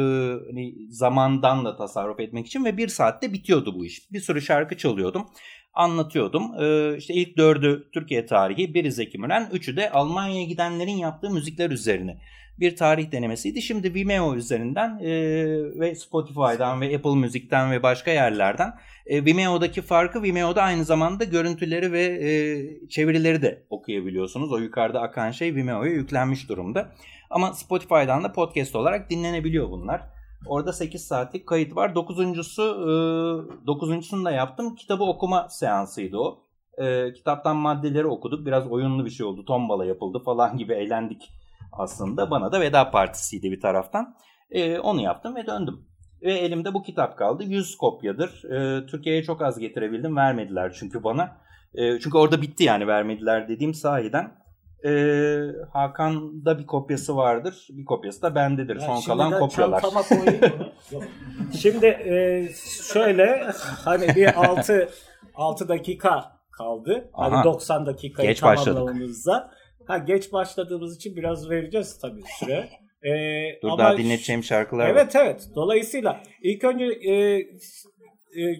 hani 0.47 0.73
zamandan 0.89 1.65
da 1.65 1.75
tasarruf 1.75 2.19
etmek 2.19 2.47
için 2.47 2.65
ve 2.65 2.77
bir 2.77 2.87
saatte 2.87 3.33
bitiyordu 3.33 3.75
bu 3.79 3.85
iş. 3.85 4.11
Bir 4.11 4.19
sürü 4.19 4.41
şarkı 4.41 4.77
çalıyordum. 4.77 5.27
Anlatıyordum. 5.73 6.43
E, 6.63 6.97
işte 6.97 7.13
ilk 7.13 7.37
dördü 7.37 7.89
Türkiye 7.93 8.25
tarihi, 8.25 8.73
biri 8.73 8.91
Zeki 8.91 9.17
Müren, 9.17 9.49
üçü 9.53 9.77
de 9.77 9.91
Almanya'ya 9.91 10.43
gidenlerin 10.45 10.97
yaptığı 10.97 11.29
müzikler 11.29 11.69
üzerine 11.69 12.17
bir 12.61 12.75
tarih 12.75 13.11
denemesiydi. 13.11 13.61
Şimdi 13.61 13.93
Vimeo 13.93 14.35
üzerinden 14.35 14.99
e, 14.99 15.09
ve 15.79 15.95
Spotify'dan 15.95 16.81
ve 16.81 16.95
Apple 16.95 17.15
Müzik'ten 17.15 17.71
ve 17.71 17.83
başka 17.83 18.11
yerlerden 18.11 18.73
e, 19.05 19.25
Vimeo'daki 19.25 19.81
farkı 19.81 20.23
Vimeo'da 20.23 20.63
aynı 20.63 20.85
zamanda 20.85 21.23
görüntüleri 21.23 21.91
ve 21.91 22.03
e, 22.03 22.29
çevirileri 22.89 23.41
de 23.41 23.63
okuyabiliyorsunuz. 23.69 24.51
O 24.51 24.57
yukarıda 24.57 25.01
akan 25.01 25.31
şey 25.31 25.55
Vimeo'ya 25.55 25.91
yüklenmiş 25.91 26.49
durumda. 26.49 26.91
Ama 27.29 27.53
Spotify'dan 27.53 28.23
da 28.23 28.31
podcast 28.31 28.75
olarak 28.75 29.09
dinlenebiliyor 29.09 29.69
bunlar. 29.69 30.01
Orada 30.47 30.73
8 30.73 31.07
saatlik 31.07 31.47
kayıt 31.47 31.75
var. 31.75 31.95
Dokuzuncusu, 31.95 32.63
e, 32.63 32.91
dokuzuncusunu 33.67 34.25
da 34.25 34.31
yaptım. 34.31 34.75
Kitabı 34.75 35.03
okuma 35.03 35.49
seansıydı 35.49 36.17
o. 36.17 36.43
E, 36.77 37.13
kitaptan 37.13 37.55
maddeleri 37.55 38.07
okuduk. 38.07 38.45
Biraz 38.45 38.67
oyunlu 38.67 39.05
bir 39.05 39.09
şey 39.09 39.25
oldu. 39.25 39.45
Tombala 39.45 39.85
yapıldı 39.85 40.21
falan 40.25 40.57
gibi 40.57 40.73
eğlendik 40.73 41.40
aslında. 41.71 42.31
Bana 42.31 42.51
da 42.51 42.61
veda 42.61 42.91
partisiydi 42.91 43.51
bir 43.51 43.61
taraftan. 43.61 44.15
E, 44.51 44.79
onu 44.79 45.01
yaptım 45.01 45.35
ve 45.35 45.47
döndüm. 45.47 45.85
Ve 46.21 46.33
elimde 46.33 46.73
bu 46.73 46.83
kitap 46.83 47.17
kaldı. 47.17 47.43
100 47.43 47.77
kopyadır. 47.77 48.43
E, 48.43 48.85
Türkiye'ye 48.85 49.23
çok 49.23 49.41
az 49.41 49.59
getirebildim. 49.59 50.15
Vermediler 50.15 50.73
çünkü 50.79 51.03
bana. 51.03 51.37
E, 51.73 51.99
çünkü 51.99 52.17
orada 52.17 52.41
bitti 52.41 52.63
yani 52.63 52.87
vermediler 52.87 53.47
dediğim 53.47 53.73
sahiden. 53.73 54.31
E, 54.85 54.91
Hakan'da 55.73 56.59
bir 56.59 56.65
kopyası 56.65 57.15
vardır. 57.15 57.67
Bir 57.69 57.85
kopyası 57.85 58.21
da 58.21 58.35
bendedir. 58.35 58.75
Ya 58.75 58.81
Son 58.81 59.01
kalan 59.01 59.39
kopyalar. 59.39 59.81
Şimdi 61.61 61.85
e, 61.85 62.47
şöyle 62.93 63.51
hani 63.85 64.15
bir 64.15 64.45
6 64.45 64.89
6 65.35 65.69
dakika 65.69 66.41
kaldı. 66.51 67.09
Hani 67.13 67.35
Aha. 67.35 67.43
90 67.43 67.85
dakikayı 67.85 68.29
Geç 68.29 68.43
başladık. 68.43 68.95
Ha 69.87 69.97
geç 69.97 70.33
başladığımız 70.33 70.95
için 70.95 71.15
biraz 71.15 71.49
vereceğiz 71.49 71.99
tabii 72.01 72.21
süre. 72.39 72.69
E, 73.03 73.11
Dur 73.61 73.67
ama 73.67 73.77
daha 73.77 73.97
dinleteceğim 73.97 74.43
şarkılar 74.43 74.85
var. 74.85 74.89
Evet 74.89 75.15
evet. 75.15 75.47
Dolayısıyla 75.55 76.23
ilk 76.41 76.63
önce 76.63 76.85
e, 76.85 77.13
e, 77.13 78.55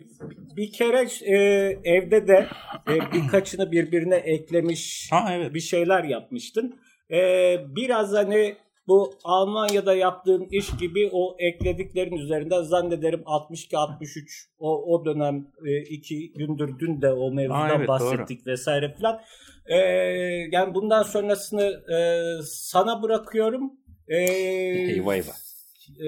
bir 0.58 0.72
kere 0.72 1.08
e, 1.26 1.36
evde 1.84 2.28
de 2.28 2.48
e, 2.90 3.14
birkaçını 3.14 3.72
birbirine 3.72 4.16
eklemiş 4.16 5.08
Ha 5.12 5.30
evet. 5.34 5.54
bir 5.54 5.60
şeyler 5.60 6.04
yapmıştın. 6.04 6.80
E, 7.12 7.58
biraz 7.76 8.14
hani 8.14 8.56
bu 8.88 9.14
Almanya'da 9.24 9.96
yaptığın 9.96 10.48
iş 10.52 10.78
gibi 10.78 11.10
o 11.12 11.36
eklediklerin 11.40 12.18
üzerinden 12.18 12.62
zannederim 12.62 13.22
62-63 13.22 14.48
o, 14.60 14.96
o 14.96 15.06
dönem 15.06 15.48
e, 15.66 15.82
iki 15.82 16.34
gündür 16.34 16.80
dün 16.80 17.02
de 17.02 17.14
o 17.14 17.32
mevzudan 17.32 17.70
Aa, 17.70 17.76
evet, 17.76 17.88
bahsettik 17.88 18.48
vesaire 18.48 18.94
filan. 18.94 19.22
E, 19.66 19.78
yani 20.52 20.74
bundan 20.74 21.04
sonrasını 21.04 21.64
e, 21.96 21.98
sana 22.44 23.02
bırakıyorum. 23.04 23.72
E, 24.08 24.18
Eyvah 24.18 25.16
eyvah. 25.16 25.36
e, 25.90 26.08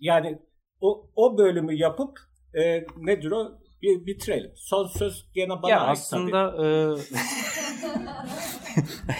yani 0.00 0.38
o, 0.80 1.10
o 1.16 1.38
bölümü 1.38 1.74
yapıp 1.74 2.18
e, 2.54 2.86
nedir 2.96 3.30
o 3.30 3.58
bir 3.82 4.06
bitirelim. 4.06 4.52
Son 4.56 4.86
söz 4.86 5.26
gene 5.34 5.62
bana 5.62 5.70
ya 5.70 5.80
aslında 5.80 6.54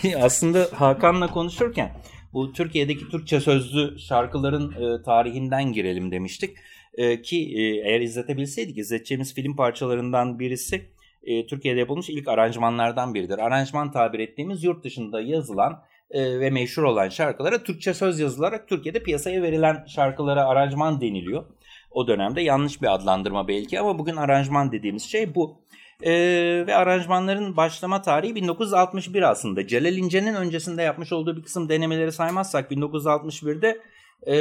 e, 0.02 0.16
aslında 0.22 0.68
Hakan'la 0.72 1.26
konuşurken 1.26 1.92
bu 2.36 2.52
Türkiye'deki 2.52 3.08
Türkçe 3.08 3.40
sözlü 3.40 3.98
şarkıların 3.98 4.72
e, 4.72 5.02
tarihinden 5.02 5.72
girelim 5.72 6.10
demiştik. 6.10 6.56
E, 6.94 7.22
ki 7.22 7.52
e, 7.56 7.60
eğer 7.62 8.00
izletebilseydik 8.00 8.78
izleteceğimiz 8.78 9.34
film 9.34 9.56
parçalarından 9.56 10.38
birisi 10.38 10.82
e, 11.24 11.46
Türkiye'de 11.46 11.80
yapılmış 11.80 12.08
ilk 12.08 12.28
aranjmanlardan 12.28 13.14
biridir. 13.14 13.38
Aranjman 13.38 13.92
tabir 13.92 14.18
ettiğimiz 14.18 14.64
yurt 14.64 14.84
dışında 14.84 15.20
yazılan 15.20 15.82
e, 16.10 16.40
ve 16.40 16.50
meşhur 16.50 16.82
olan 16.82 17.08
şarkılara 17.08 17.62
Türkçe 17.62 17.94
söz 17.94 18.20
yazılarak 18.20 18.68
Türkiye'de 18.68 19.02
piyasaya 19.02 19.42
verilen 19.42 19.84
şarkılara 19.86 20.46
aranjman 20.46 21.00
deniliyor. 21.00 21.44
O 21.90 22.08
dönemde 22.08 22.40
yanlış 22.40 22.82
bir 22.82 22.94
adlandırma 22.94 23.48
belki 23.48 23.80
ama 23.80 23.98
bugün 23.98 24.16
aranjman 24.16 24.72
dediğimiz 24.72 25.02
şey 25.02 25.34
bu. 25.34 25.60
Ee, 26.02 26.64
ve 26.66 26.76
aranjmanların 26.76 27.56
başlama 27.56 28.02
tarihi 28.02 28.34
1961 28.34 29.22
aslında. 29.22 29.66
Celal 29.66 29.96
İnce'nin 29.96 30.34
öncesinde 30.34 30.82
yapmış 30.82 31.12
olduğu 31.12 31.36
bir 31.36 31.42
kısım 31.42 31.68
denemeleri 31.68 32.12
saymazsak 32.12 32.72
1961'de 32.72 33.80
e, 34.26 34.36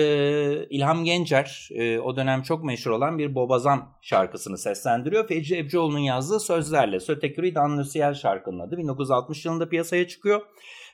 İlham 0.69 1.03
Gencer 1.03 1.69
e, 1.71 1.99
o 1.99 2.15
dönem 2.15 2.41
çok 2.41 2.63
meşhur 2.63 2.91
olan 2.91 3.17
bir 3.17 3.35
Bobazan 3.35 3.89
şarkısını 4.01 4.57
seslendiriyor. 4.57 5.27
Fecri 5.27 5.57
Ebcioğlu'nun 5.57 5.99
yazdığı 5.99 6.39
sözlerle 6.39 6.99
Sötekürü 6.99 7.55
Danlısiyel 7.55 8.13
şarkının 8.13 8.59
adı 8.59 8.77
1960 8.77 9.45
yılında 9.45 9.69
piyasaya 9.69 10.07
çıkıyor. 10.07 10.41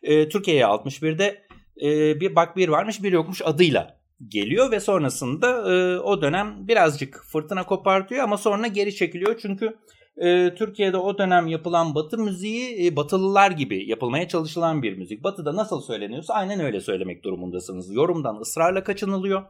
E, 0.03 0.29
Türkiye'ye 0.29 0.63
61'de 0.63 1.41
e, 1.81 2.19
bir 2.19 2.35
bak 2.35 2.57
bir 2.57 2.69
varmış 2.69 3.03
bir 3.03 3.11
yokmuş 3.11 3.41
adıyla 3.41 3.97
geliyor 4.27 4.71
ve 4.71 4.79
sonrasında 4.79 5.73
e, 5.73 5.99
o 5.99 6.21
dönem 6.21 6.67
birazcık 6.67 7.23
fırtına 7.23 7.65
kopartıyor 7.65 8.23
ama 8.23 8.37
sonra 8.37 8.67
geri 8.67 8.95
çekiliyor 8.95 9.39
çünkü 9.41 9.77
e, 10.17 10.55
Türkiye'de 10.55 10.97
o 10.97 11.17
dönem 11.17 11.47
yapılan 11.47 11.95
Batı 11.95 12.17
müziği 12.17 12.87
e, 12.87 12.95
Batılılar 12.95 13.51
gibi 13.51 13.89
yapılmaya 13.89 14.27
çalışılan 14.27 14.83
bir 14.83 14.97
müzik. 14.97 15.23
Batı'da 15.23 15.55
nasıl 15.55 15.81
söyleniyorsa 15.81 16.33
aynen 16.33 16.59
öyle 16.59 16.81
söylemek 16.81 17.23
durumundasınız. 17.23 17.91
Yorumdan 17.91 18.35
ısrarla 18.35 18.83
kaçınılıyor. 18.83 19.43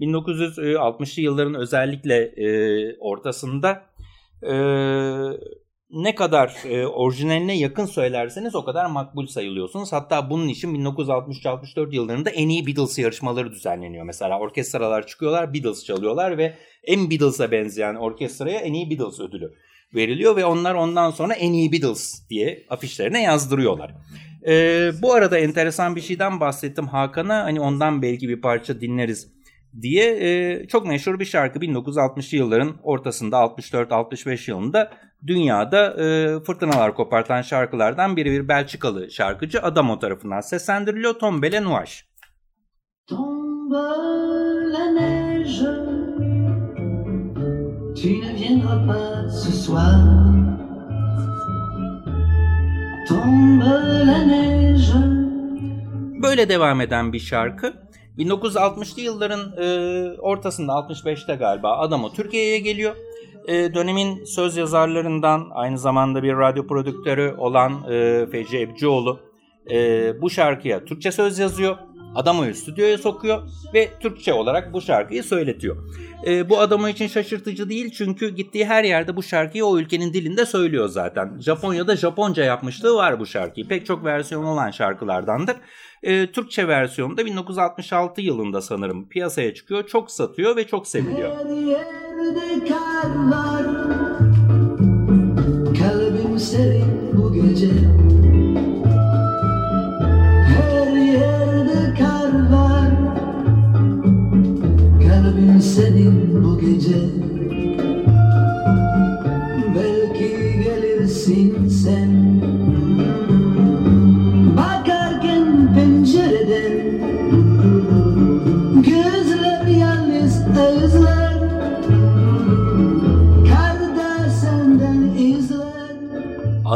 1960'lı 0.00 1.22
yılların 1.22 1.54
özellikle 1.54 2.16
e, 2.16 2.98
ortasında 2.98 3.82
e, 4.42 4.54
ne 5.90 6.14
kadar 6.14 6.56
e, 6.64 6.86
orijinaline 6.86 7.58
yakın 7.58 7.84
söylerseniz 7.84 8.54
o 8.54 8.64
kadar 8.64 8.86
makbul 8.86 9.26
sayılıyorsunuz. 9.26 9.92
Hatta 9.92 10.30
bunun 10.30 10.48
için 10.48 10.74
1963-64 10.74 11.94
yıllarında 11.94 12.30
en 12.30 12.48
iyi 12.48 12.66
Beatles 12.66 12.98
yarışmaları 12.98 13.52
düzenleniyor. 13.52 14.04
Mesela 14.04 14.38
orkestralar 14.38 15.06
çıkıyorlar, 15.06 15.54
Beatles 15.54 15.84
çalıyorlar 15.84 16.38
ve 16.38 16.54
en 16.84 17.10
Beatles'a 17.10 17.50
benzeyen 17.50 17.94
orkestraya 17.94 18.60
en 18.60 18.72
iyi 18.72 18.90
Beatles 18.90 19.20
ödülü 19.20 19.52
veriliyor 19.96 20.36
ve 20.36 20.44
onlar 20.44 20.74
ondan 20.74 21.10
sonra 21.10 21.34
en 21.34 21.52
iyi 21.52 21.72
Beatles 21.72 22.28
diye 22.30 22.66
afişlerine 22.70 23.22
yazdırıyorlar. 23.22 23.94
Ee, 24.46 24.90
bu 25.02 25.14
arada 25.14 25.38
enteresan 25.38 25.96
bir 25.96 26.00
şeyden 26.00 26.40
bahsettim 26.40 26.86
Hakan'a. 26.86 27.44
Hani 27.44 27.60
ondan 27.60 28.02
belki 28.02 28.28
bir 28.28 28.40
parça 28.40 28.80
dinleriz 28.80 29.32
diye. 29.82 30.16
Ee, 30.20 30.66
çok 30.68 30.86
meşhur 30.86 31.20
bir 31.20 31.24
şarkı 31.24 31.58
1960'lı 31.58 32.36
yılların 32.36 32.76
ortasında 32.82 33.36
64-65 33.36 34.50
yılında 34.50 34.90
dünyada 35.26 36.04
e, 36.04 36.40
fırtınalar 36.40 36.94
kopartan 36.94 37.42
şarkılardan 37.42 38.16
biri 38.16 38.30
bir 38.30 38.48
Belçikalı 38.48 39.10
şarkıcı 39.10 39.62
Adamo 39.62 39.98
tarafından 39.98 40.40
seslendiriliyor. 40.40 41.14
Tombele 41.14 41.64
Nuage. 41.64 41.92
Tombe 43.06 43.76
la 44.72 45.85
tu 47.96 48.08
ne 48.08 48.32
viendras 48.34 48.80
pas 48.86 49.28
ce 49.42 49.52
soir. 49.52 49.98
Tombe 53.08 53.64
la 54.06 54.18
neige. 54.24 54.98
Böyle 56.22 56.48
devam 56.48 56.80
eden 56.80 57.12
bir 57.12 57.18
şarkı. 57.18 57.72
1960'lı 58.18 59.02
yılların 59.02 59.52
e, 59.56 59.66
ortasında 60.20 60.72
65'te 60.72 61.34
galiba 61.34 61.78
Adamo 61.78 62.12
Türkiye'ye 62.12 62.58
geliyor. 62.58 62.96
E, 63.48 63.74
dönemin 63.74 64.24
söz 64.24 64.56
yazarlarından 64.56 65.48
aynı 65.54 65.78
zamanda 65.78 66.22
bir 66.22 66.36
radyo 66.36 66.66
prodüktörü 66.66 67.34
olan 67.38 67.92
e, 67.92 68.26
Fecri 68.32 68.60
Ebcioğlu 68.60 69.20
e, 69.70 70.12
bu 70.22 70.30
şarkıya 70.30 70.84
Türkçe 70.84 71.12
söz 71.12 71.38
yazıyor. 71.38 71.76
Adamo'yu 72.14 72.54
stüdyoya 72.54 72.98
sokuyor 72.98 73.42
ve 73.74 73.90
Türkçe 74.00 74.32
olarak 74.32 74.72
bu 74.72 74.80
şarkıyı 74.80 75.24
söyletiyor. 75.24 75.76
E, 76.26 76.48
bu 76.48 76.58
Adamo 76.60 76.88
için 76.88 77.06
şaşırtıcı 77.06 77.68
değil 77.68 77.90
çünkü 77.90 78.28
gittiği 78.28 78.66
her 78.66 78.84
yerde 78.84 79.16
bu 79.16 79.22
şarkıyı 79.22 79.64
o 79.64 79.78
ülkenin 79.78 80.12
dilinde 80.12 80.46
söylüyor 80.46 80.88
zaten. 80.88 81.38
Japonya'da 81.40 81.96
Japonca 81.96 82.44
yapmışlığı 82.44 82.94
var 82.94 83.20
bu 83.20 83.26
şarkıyı. 83.26 83.68
Pek 83.68 83.86
çok 83.86 84.04
versiyonu 84.04 84.50
olan 84.50 84.70
şarkılardandır. 84.70 85.56
E, 86.02 86.32
Türkçe 86.32 86.68
versiyonu 86.68 87.16
da 87.16 87.26
1966 87.26 88.20
yılında 88.20 88.60
sanırım 88.60 89.08
piyasaya 89.08 89.54
çıkıyor. 89.54 89.86
Çok 89.86 90.10
satıyor 90.10 90.56
ve 90.56 90.66
çok 90.66 90.86
seviliyor. 90.86 91.36
Kalbim 95.78 96.38
serin 96.38 97.12
bu 97.12 97.32
gece 97.34 97.70
Kalbim 105.26 105.60
senin 105.60 106.44
bu 106.44 106.58
gece 106.58 106.96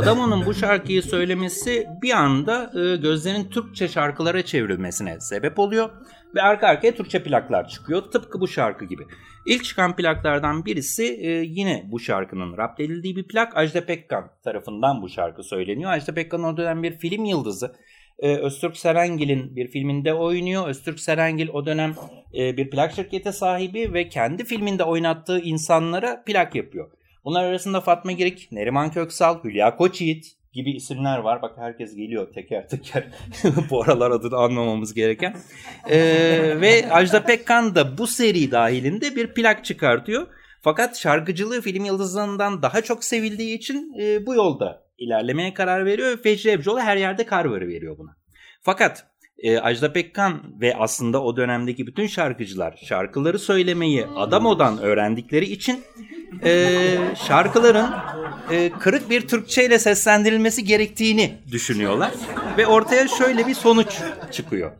Adamo'nun 0.02 0.46
bu 0.46 0.54
şarkıyı 0.54 1.02
söylemesi 1.02 1.86
bir 2.02 2.10
anda 2.10 2.70
e, 2.74 2.96
gözlerin 2.96 3.44
Türkçe 3.44 3.88
şarkılara 3.88 4.42
çevrilmesine 4.42 5.20
sebep 5.20 5.58
oluyor 5.58 5.90
ve 6.34 6.42
arka 6.42 6.66
arkaya 6.66 6.94
Türkçe 6.94 7.22
plaklar 7.22 7.68
çıkıyor 7.68 8.02
tıpkı 8.02 8.40
bu 8.40 8.48
şarkı 8.48 8.84
gibi. 8.84 9.02
İlk 9.46 9.64
çıkan 9.64 9.96
plaklardan 9.96 10.64
birisi 10.64 11.04
e, 11.04 11.30
yine 11.30 11.84
bu 11.86 12.00
şarkının 12.00 12.56
rap 12.56 12.80
edildiği 12.80 13.16
bir 13.16 13.28
plak. 13.28 13.56
Ajda 13.56 13.86
Pekkan 13.86 14.30
tarafından 14.44 15.02
bu 15.02 15.08
şarkı 15.08 15.42
söyleniyor. 15.42 15.90
Ajda 15.90 16.14
Pekkan 16.14 16.44
o 16.44 16.56
dönem 16.56 16.82
bir 16.82 16.98
film 16.98 17.24
yıldızı. 17.24 17.74
E, 18.18 18.36
Öztürk 18.36 18.76
Serengil'in 18.76 19.56
bir 19.56 19.68
filminde 19.68 20.14
oynuyor. 20.14 20.68
Öztürk 20.68 21.00
Serengil 21.00 21.48
o 21.48 21.66
dönem 21.66 21.94
e, 22.34 22.56
bir 22.56 22.70
plak 22.70 22.92
şirketi 22.92 23.32
sahibi 23.32 23.94
ve 23.94 24.08
kendi 24.08 24.44
filminde 24.44 24.84
oynattığı 24.84 25.40
insanlara 25.40 26.22
plak 26.26 26.54
yapıyor. 26.54 26.90
Bunlar 27.24 27.44
arasında 27.44 27.80
Fatma 27.80 28.12
Girik, 28.12 28.48
Neriman 28.52 28.90
Köksal, 28.90 29.44
Hülya 29.44 29.76
Koçyiğit 29.76 30.36
gibi 30.52 30.70
isimler 30.70 31.18
var. 31.18 31.42
Bak 31.42 31.52
herkes 31.58 31.96
geliyor 31.96 32.32
teker 32.32 32.68
teker. 32.68 33.04
bu 33.70 33.82
aralar 33.82 34.10
adını 34.10 34.36
anlamamız 34.36 34.94
gereken. 34.94 35.36
Ee, 35.90 36.60
ve 36.60 36.92
Ajda 36.92 37.24
Pekkan 37.24 37.74
da 37.74 37.98
bu 37.98 38.06
seri 38.06 38.50
dahilinde 38.50 39.16
bir 39.16 39.34
plak 39.34 39.64
çıkartıyor. 39.64 40.26
Fakat 40.62 40.98
şarkıcılığı 40.98 41.60
film 41.60 41.84
yıldızlarından 41.84 42.62
daha 42.62 42.82
çok 42.82 43.04
sevildiği 43.04 43.58
için 43.58 43.94
e, 44.00 44.26
bu 44.26 44.34
yolda 44.34 44.82
ilerlemeye 44.98 45.54
karar 45.54 45.86
veriyor. 45.86 46.08
ve 46.08 46.16
Fecri 46.16 46.50
Ebcoğlu 46.50 46.80
her 46.80 46.96
yerde 46.96 47.26
karvarı 47.26 47.68
veriyor 47.68 47.98
buna. 47.98 48.16
Fakat 48.62 49.06
e, 49.42 49.58
Ajda 49.58 49.92
Pekkan 49.92 50.42
ve 50.60 50.76
aslında 50.76 51.22
o 51.22 51.36
dönemdeki 51.36 51.86
bütün 51.86 52.06
şarkıcılar 52.06 52.80
şarkıları 52.84 53.38
söylemeyi 53.38 54.06
Adamo'dan 54.16 54.78
öğrendikleri 54.78 55.44
için 55.44 55.84
e, 56.44 56.76
şarkıların 57.26 57.90
e, 58.50 58.70
kırık 58.70 59.10
bir 59.10 59.28
Türkçe 59.28 59.64
ile 59.64 59.78
seslendirilmesi 59.78 60.64
gerektiğini 60.64 61.38
düşünüyorlar. 61.52 62.12
Ve 62.58 62.66
ortaya 62.66 63.08
şöyle 63.08 63.46
bir 63.46 63.54
sonuç 63.54 63.88
çıkıyor. 64.32 64.72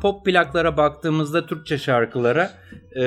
Pop 0.00 0.24
plaklara 0.24 0.76
baktığımızda 0.76 1.46
Türkçe 1.46 1.78
şarkılara 1.78 2.50
e, 2.96 3.02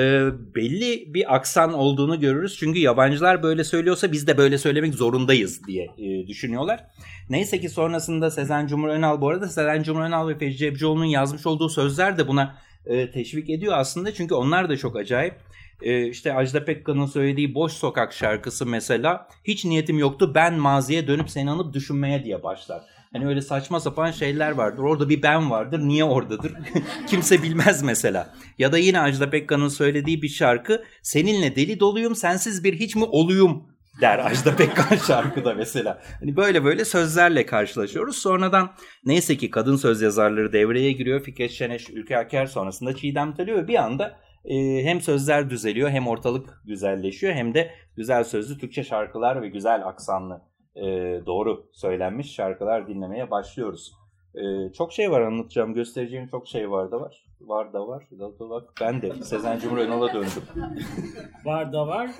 belli 0.54 1.14
bir 1.14 1.34
aksan 1.34 1.72
olduğunu 1.72 2.20
görürüz. 2.20 2.56
Çünkü 2.56 2.78
yabancılar 2.78 3.42
böyle 3.42 3.64
söylüyorsa 3.64 4.12
biz 4.12 4.26
de 4.26 4.38
böyle 4.38 4.58
söylemek 4.58 4.94
zorundayız 4.94 5.66
diye 5.66 5.84
e, 5.98 6.26
düşünüyorlar. 6.26 6.84
Neyse 7.30 7.60
ki 7.60 7.68
sonrasında 7.68 8.30
Sezen 8.30 8.66
Cumhur 8.66 8.88
Önal 8.88 9.20
bu 9.20 9.28
arada 9.28 9.48
Sezen 9.48 9.82
Cumhur 9.82 10.02
Önal 10.02 10.28
ve 10.28 10.38
Fecri 10.38 10.66
Ebcioğlu'nun 10.66 11.04
yazmış 11.04 11.46
olduğu 11.46 11.68
sözler 11.68 12.18
de 12.18 12.28
buna 12.28 12.56
e, 12.86 13.10
teşvik 13.10 13.50
ediyor 13.50 13.72
aslında. 13.76 14.14
Çünkü 14.14 14.34
onlar 14.34 14.68
da 14.68 14.76
çok 14.76 14.96
acayip. 14.96 15.34
E, 15.82 16.06
işte 16.06 16.34
Ajda 16.34 16.64
Pekkan'ın 16.64 17.06
söylediği 17.06 17.54
Boş 17.54 17.72
Sokak 17.72 18.12
şarkısı 18.12 18.66
mesela 18.66 19.28
hiç 19.44 19.64
niyetim 19.64 19.98
yoktu 19.98 20.32
ben 20.34 20.54
maziye 20.54 21.06
dönüp 21.06 21.30
seni 21.30 21.50
anıp 21.50 21.74
düşünmeye 21.74 22.24
diye 22.24 22.42
başlar. 22.42 22.82
Hani 23.12 23.26
öyle 23.26 23.40
saçma 23.40 23.80
sapan 23.80 24.10
şeyler 24.10 24.50
vardır. 24.50 24.82
Orada 24.82 25.08
bir 25.08 25.22
ben 25.22 25.50
vardır. 25.50 25.78
Niye 25.78 26.04
oradadır? 26.04 26.52
Kimse 27.06 27.42
bilmez 27.42 27.82
mesela. 27.82 28.34
Ya 28.58 28.72
da 28.72 28.78
yine 28.78 29.00
Ajda 29.00 29.30
Pekkan'ın 29.30 29.68
söylediği 29.68 30.22
bir 30.22 30.28
şarkı. 30.28 30.84
Seninle 31.02 31.56
deli 31.56 31.80
doluyum, 31.80 32.14
sensiz 32.14 32.64
bir 32.64 32.74
hiç 32.74 32.96
mi 32.96 33.04
oluyum 33.04 33.70
der 34.00 34.18
Ajda 34.18 34.56
Pekkan 34.56 34.96
şarkıda 35.06 35.54
mesela. 35.54 36.02
Hani 36.20 36.36
böyle 36.36 36.64
böyle 36.64 36.84
sözlerle 36.84 37.46
karşılaşıyoruz. 37.46 38.16
Sonradan 38.16 38.72
neyse 39.04 39.36
ki 39.36 39.50
kadın 39.50 39.76
söz 39.76 40.02
yazarları 40.02 40.52
devreye 40.52 40.92
giriyor. 40.92 41.20
Fikret 41.20 41.50
Şeneş, 41.50 41.90
Ülke 41.90 42.18
Aker 42.18 42.46
sonrasında 42.46 42.96
Çiğdem 42.96 43.34
Talio 43.34 43.56
ve 43.56 43.68
bir 43.68 43.82
anda 43.82 44.16
e, 44.44 44.84
hem 44.84 45.00
sözler 45.00 45.50
düzeliyor 45.50 45.90
hem 45.90 46.08
ortalık 46.08 46.62
güzelleşiyor 46.64 47.32
hem 47.32 47.54
de 47.54 47.70
güzel 47.96 48.24
sözlü 48.24 48.58
Türkçe 48.58 48.84
şarkılar 48.84 49.42
ve 49.42 49.48
güzel 49.48 49.86
aksanlı 49.86 50.49
e, 50.76 50.82
doğru 51.26 51.66
söylenmiş 51.72 52.34
şarkılar 52.34 52.88
dinlemeye 52.88 53.30
başlıyoruz. 53.30 53.92
E, 54.34 54.72
çok 54.72 54.92
şey 54.92 55.10
var 55.10 55.20
anlatacağım, 55.20 55.74
göstereceğim 55.74 56.26
çok 56.26 56.48
şey 56.48 56.70
var 56.70 56.90
da 56.90 57.00
var. 57.00 57.24
Var 57.40 57.72
da 57.72 57.88
var. 57.88 58.08
Da 58.18 58.38
da 58.38 58.50
bak 58.50 58.72
ben 58.80 59.02
de 59.02 59.12
Sezen 59.12 59.58
Cumhur 59.58 59.78
Önal'a 59.78 60.14
döndüm. 60.14 60.42
Var 61.44 61.72
da 61.72 61.86
var. 61.86 62.10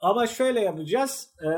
Ama 0.00 0.26
şöyle 0.26 0.60
yapacağız. 0.60 1.34
Ee, 1.42 1.48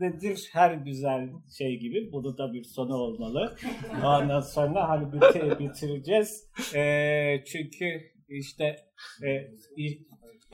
nedir 0.00 0.50
her 0.52 0.74
güzel 0.74 1.28
şey 1.58 1.78
gibi. 1.78 2.12
Bunu 2.12 2.38
da 2.38 2.52
bir 2.52 2.64
sonu 2.64 2.94
olmalı. 2.94 3.56
Ondan 4.04 4.40
sonra 4.40 4.88
hani 4.88 5.12
bitir, 5.12 5.58
bitireceğiz. 5.58 6.50
Ee, 6.74 7.44
çünkü 7.46 8.00
işte 8.28 8.76
e, 9.26 9.28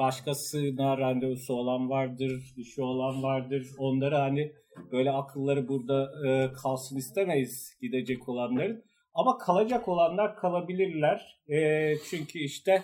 başkasına 0.01 0.99
randevusu 0.99 1.55
olan 1.55 1.91
vardır, 1.91 2.53
işi 2.57 2.83
olan 2.83 3.23
vardır. 3.23 3.67
Onları 3.79 4.17
hani 4.17 4.53
böyle 4.93 5.11
akılları 5.11 5.69
burada 5.69 6.11
e, 6.27 6.53
kalsın 6.53 6.97
istemeyiz 6.97 7.79
gidecek 7.81 8.29
olanların. 8.29 8.85
Ama 9.15 9.39
kalacak 9.39 9.89
olanlar 9.89 10.37
kalabilirler. 10.37 11.41
E, 11.49 11.93
çünkü 12.11 12.39
işte 12.39 12.83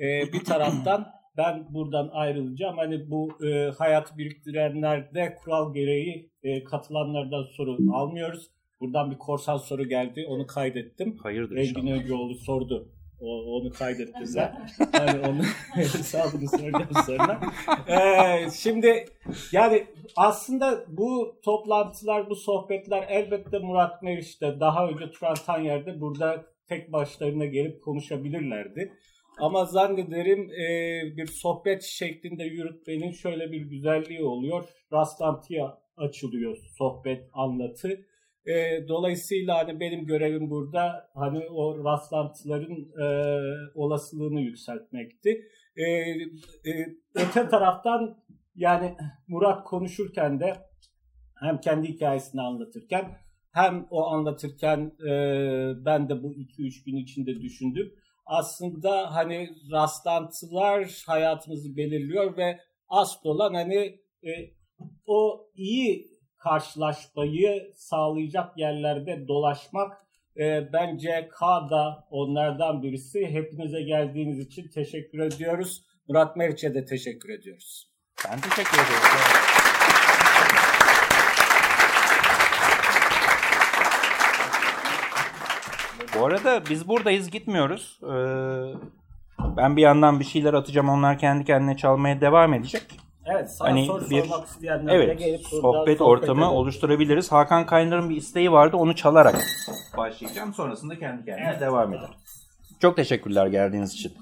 e, 0.00 0.32
bir 0.32 0.44
taraftan 0.44 1.06
ben 1.36 1.66
buradan 1.74 2.10
ayrılacağım. 2.12 2.76
Hani 2.76 3.10
bu 3.10 3.46
e, 3.46 3.70
hayat 3.78 4.18
biriktirenlerde 4.18 5.36
kural 5.44 5.74
gereği 5.74 6.30
e, 6.42 6.64
katılanlardan 6.64 7.42
soru 7.56 7.78
almıyoruz. 7.92 8.50
Buradan 8.80 9.10
bir 9.10 9.18
korsan 9.18 9.56
soru 9.56 9.88
geldi. 9.88 10.26
Onu 10.28 10.46
kaydettim. 10.46 11.16
Hayırdır 11.22 11.56
Engin. 11.56 11.86
Öncüoğlu 11.86 12.34
sordu. 12.34 12.92
O, 13.20 13.56
onu 13.56 13.72
kaydettiler. 13.72 14.52
hani 14.92 15.20
onun 15.20 15.42
hesabını 15.74 16.48
soracağım 16.48 16.88
sonra. 17.06 17.40
Ee, 17.88 18.50
şimdi 18.50 19.04
yani 19.52 19.86
aslında 20.16 20.84
bu 20.88 21.36
toplantılar, 21.44 22.30
bu 22.30 22.36
sohbetler 22.36 23.06
elbette 23.08 23.58
Murat 23.58 24.02
Meriç'te 24.02 24.60
daha 24.60 24.88
önce 24.88 25.10
Turan 25.10 25.34
Tanyer'de 25.46 26.00
burada 26.00 26.44
tek 26.68 26.92
başlarına 26.92 27.44
gelip 27.44 27.82
konuşabilirlerdi. 27.82 28.92
Ama 29.38 29.64
zannederim 29.64 30.50
e, 30.50 31.16
bir 31.16 31.26
sohbet 31.26 31.82
şeklinde 31.82 32.44
yürütmenin 32.44 33.10
şöyle 33.10 33.52
bir 33.52 33.60
güzelliği 33.60 34.22
oluyor. 34.22 34.64
Rastlantıya 34.92 35.78
açılıyor 35.96 36.56
sohbet, 36.78 37.24
anlatı. 37.32 38.04
E, 38.48 38.88
dolayısıyla 38.88 39.58
hani 39.58 39.80
benim 39.80 40.06
görevim 40.06 40.50
burada 40.50 41.10
hani 41.14 41.48
o 41.50 41.84
rastlantıların 41.84 43.00
e, 43.00 43.06
olasılığını 43.74 44.40
yükseltmekti. 44.40 45.42
E, 45.76 45.82
e, 45.84 46.96
öte 47.14 47.48
taraftan 47.48 48.16
yani 48.54 48.96
Murat 49.28 49.64
konuşurken 49.64 50.40
de 50.40 50.52
hem 51.40 51.60
kendi 51.60 51.88
hikayesini 51.88 52.40
anlatırken 52.40 53.18
hem 53.52 53.86
o 53.90 54.06
anlatırken 54.06 54.92
e, 55.08 55.12
ben 55.84 56.08
de 56.08 56.22
bu 56.22 56.34
2-3 56.34 56.84
gün 56.84 56.96
içinde 56.96 57.40
düşündüm. 57.40 57.92
Aslında 58.26 59.14
hani 59.14 59.50
rastlantılar 59.72 61.02
hayatımızı 61.06 61.76
belirliyor 61.76 62.36
ve 62.36 62.58
asıl 62.88 63.20
olan 63.28 63.54
hani 63.54 64.00
e, 64.22 64.30
o 65.06 65.46
iyi 65.54 66.17
karşılaşmayı 66.38 67.72
sağlayacak 67.74 68.58
yerlerde 68.58 69.28
dolaşmak 69.28 70.06
e, 70.38 70.72
bence 70.72 71.28
K 71.38 71.70
da 71.70 72.06
onlardan 72.10 72.82
birisi. 72.82 73.26
Hepinize 73.26 73.82
geldiğiniz 73.82 74.38
için 74.38 74.68
teşekkür 74.68 75.18
ediyoruz. 75.18 75.84
Murat 76.08 76.36
Meriç'e 76.36 76.74
de 76.74 76.84
teşekkür 76.84 77.28
ediyoruz. 77.28 77.90
Ben 78.28 78.40
teşekkür 78.40 78.78
ederim. 78.78 79.38
Bu 86.14 86.26
arada 86.26 86.62
biz 86.70 86.88
buradayız 86.88 87.30
gitmiyoruz. 87.30 88.00
Ee, 88.02 88.08
ben 89.56 89.76
bir 89.76 89.82
yandan 89.82 90.20
bir 90.20 90.24
şeyler 90.24 90.54
atacağım. 90.54 90.88
Onlar 90.88 91.18
kendi 91.18 91.44
kendine 91.44 91.76
çalmaya 91.76 92.20
devam 92.20 92.54
edecek. 92.54 92.82
Evet, 93.32 93.50
sana 93.50 93.68
Hani 93.70 93.86
soru 93.86 94.10
bir- 94.10 94.22
sormak 94.22 94.48
isteyenler 94.48 94.94
Evet, 94.94 95.18
gelip 95.18 95.40
sohbet 95.46 96.00
ortamı 96.00 96.40
edelim. 96.40 96.52
oluşturabiliriz. 96.56 97.32
Hakan 97.32 97.66
Kaynar'ın 97.66 98.10
bir 98.10 98.16
isteği 98.16 98.52
vardı. 98.52 98.76
Onu 98.76 98.96
çalarak 98.96 99.44
başlayacağım. 99.96 100.54
Sonrasında 100.54 100.98
kendi 100.98 101.24
kendine 101.24 101.48
Evet. 101.50 101.60
devam 101.60 101.94
eder. 101.94 102.08
Çok 102.82 102.96
teşekkürler 102.96 103.46
geldiğiniz 103.46 103.94
için. 103.94 104.12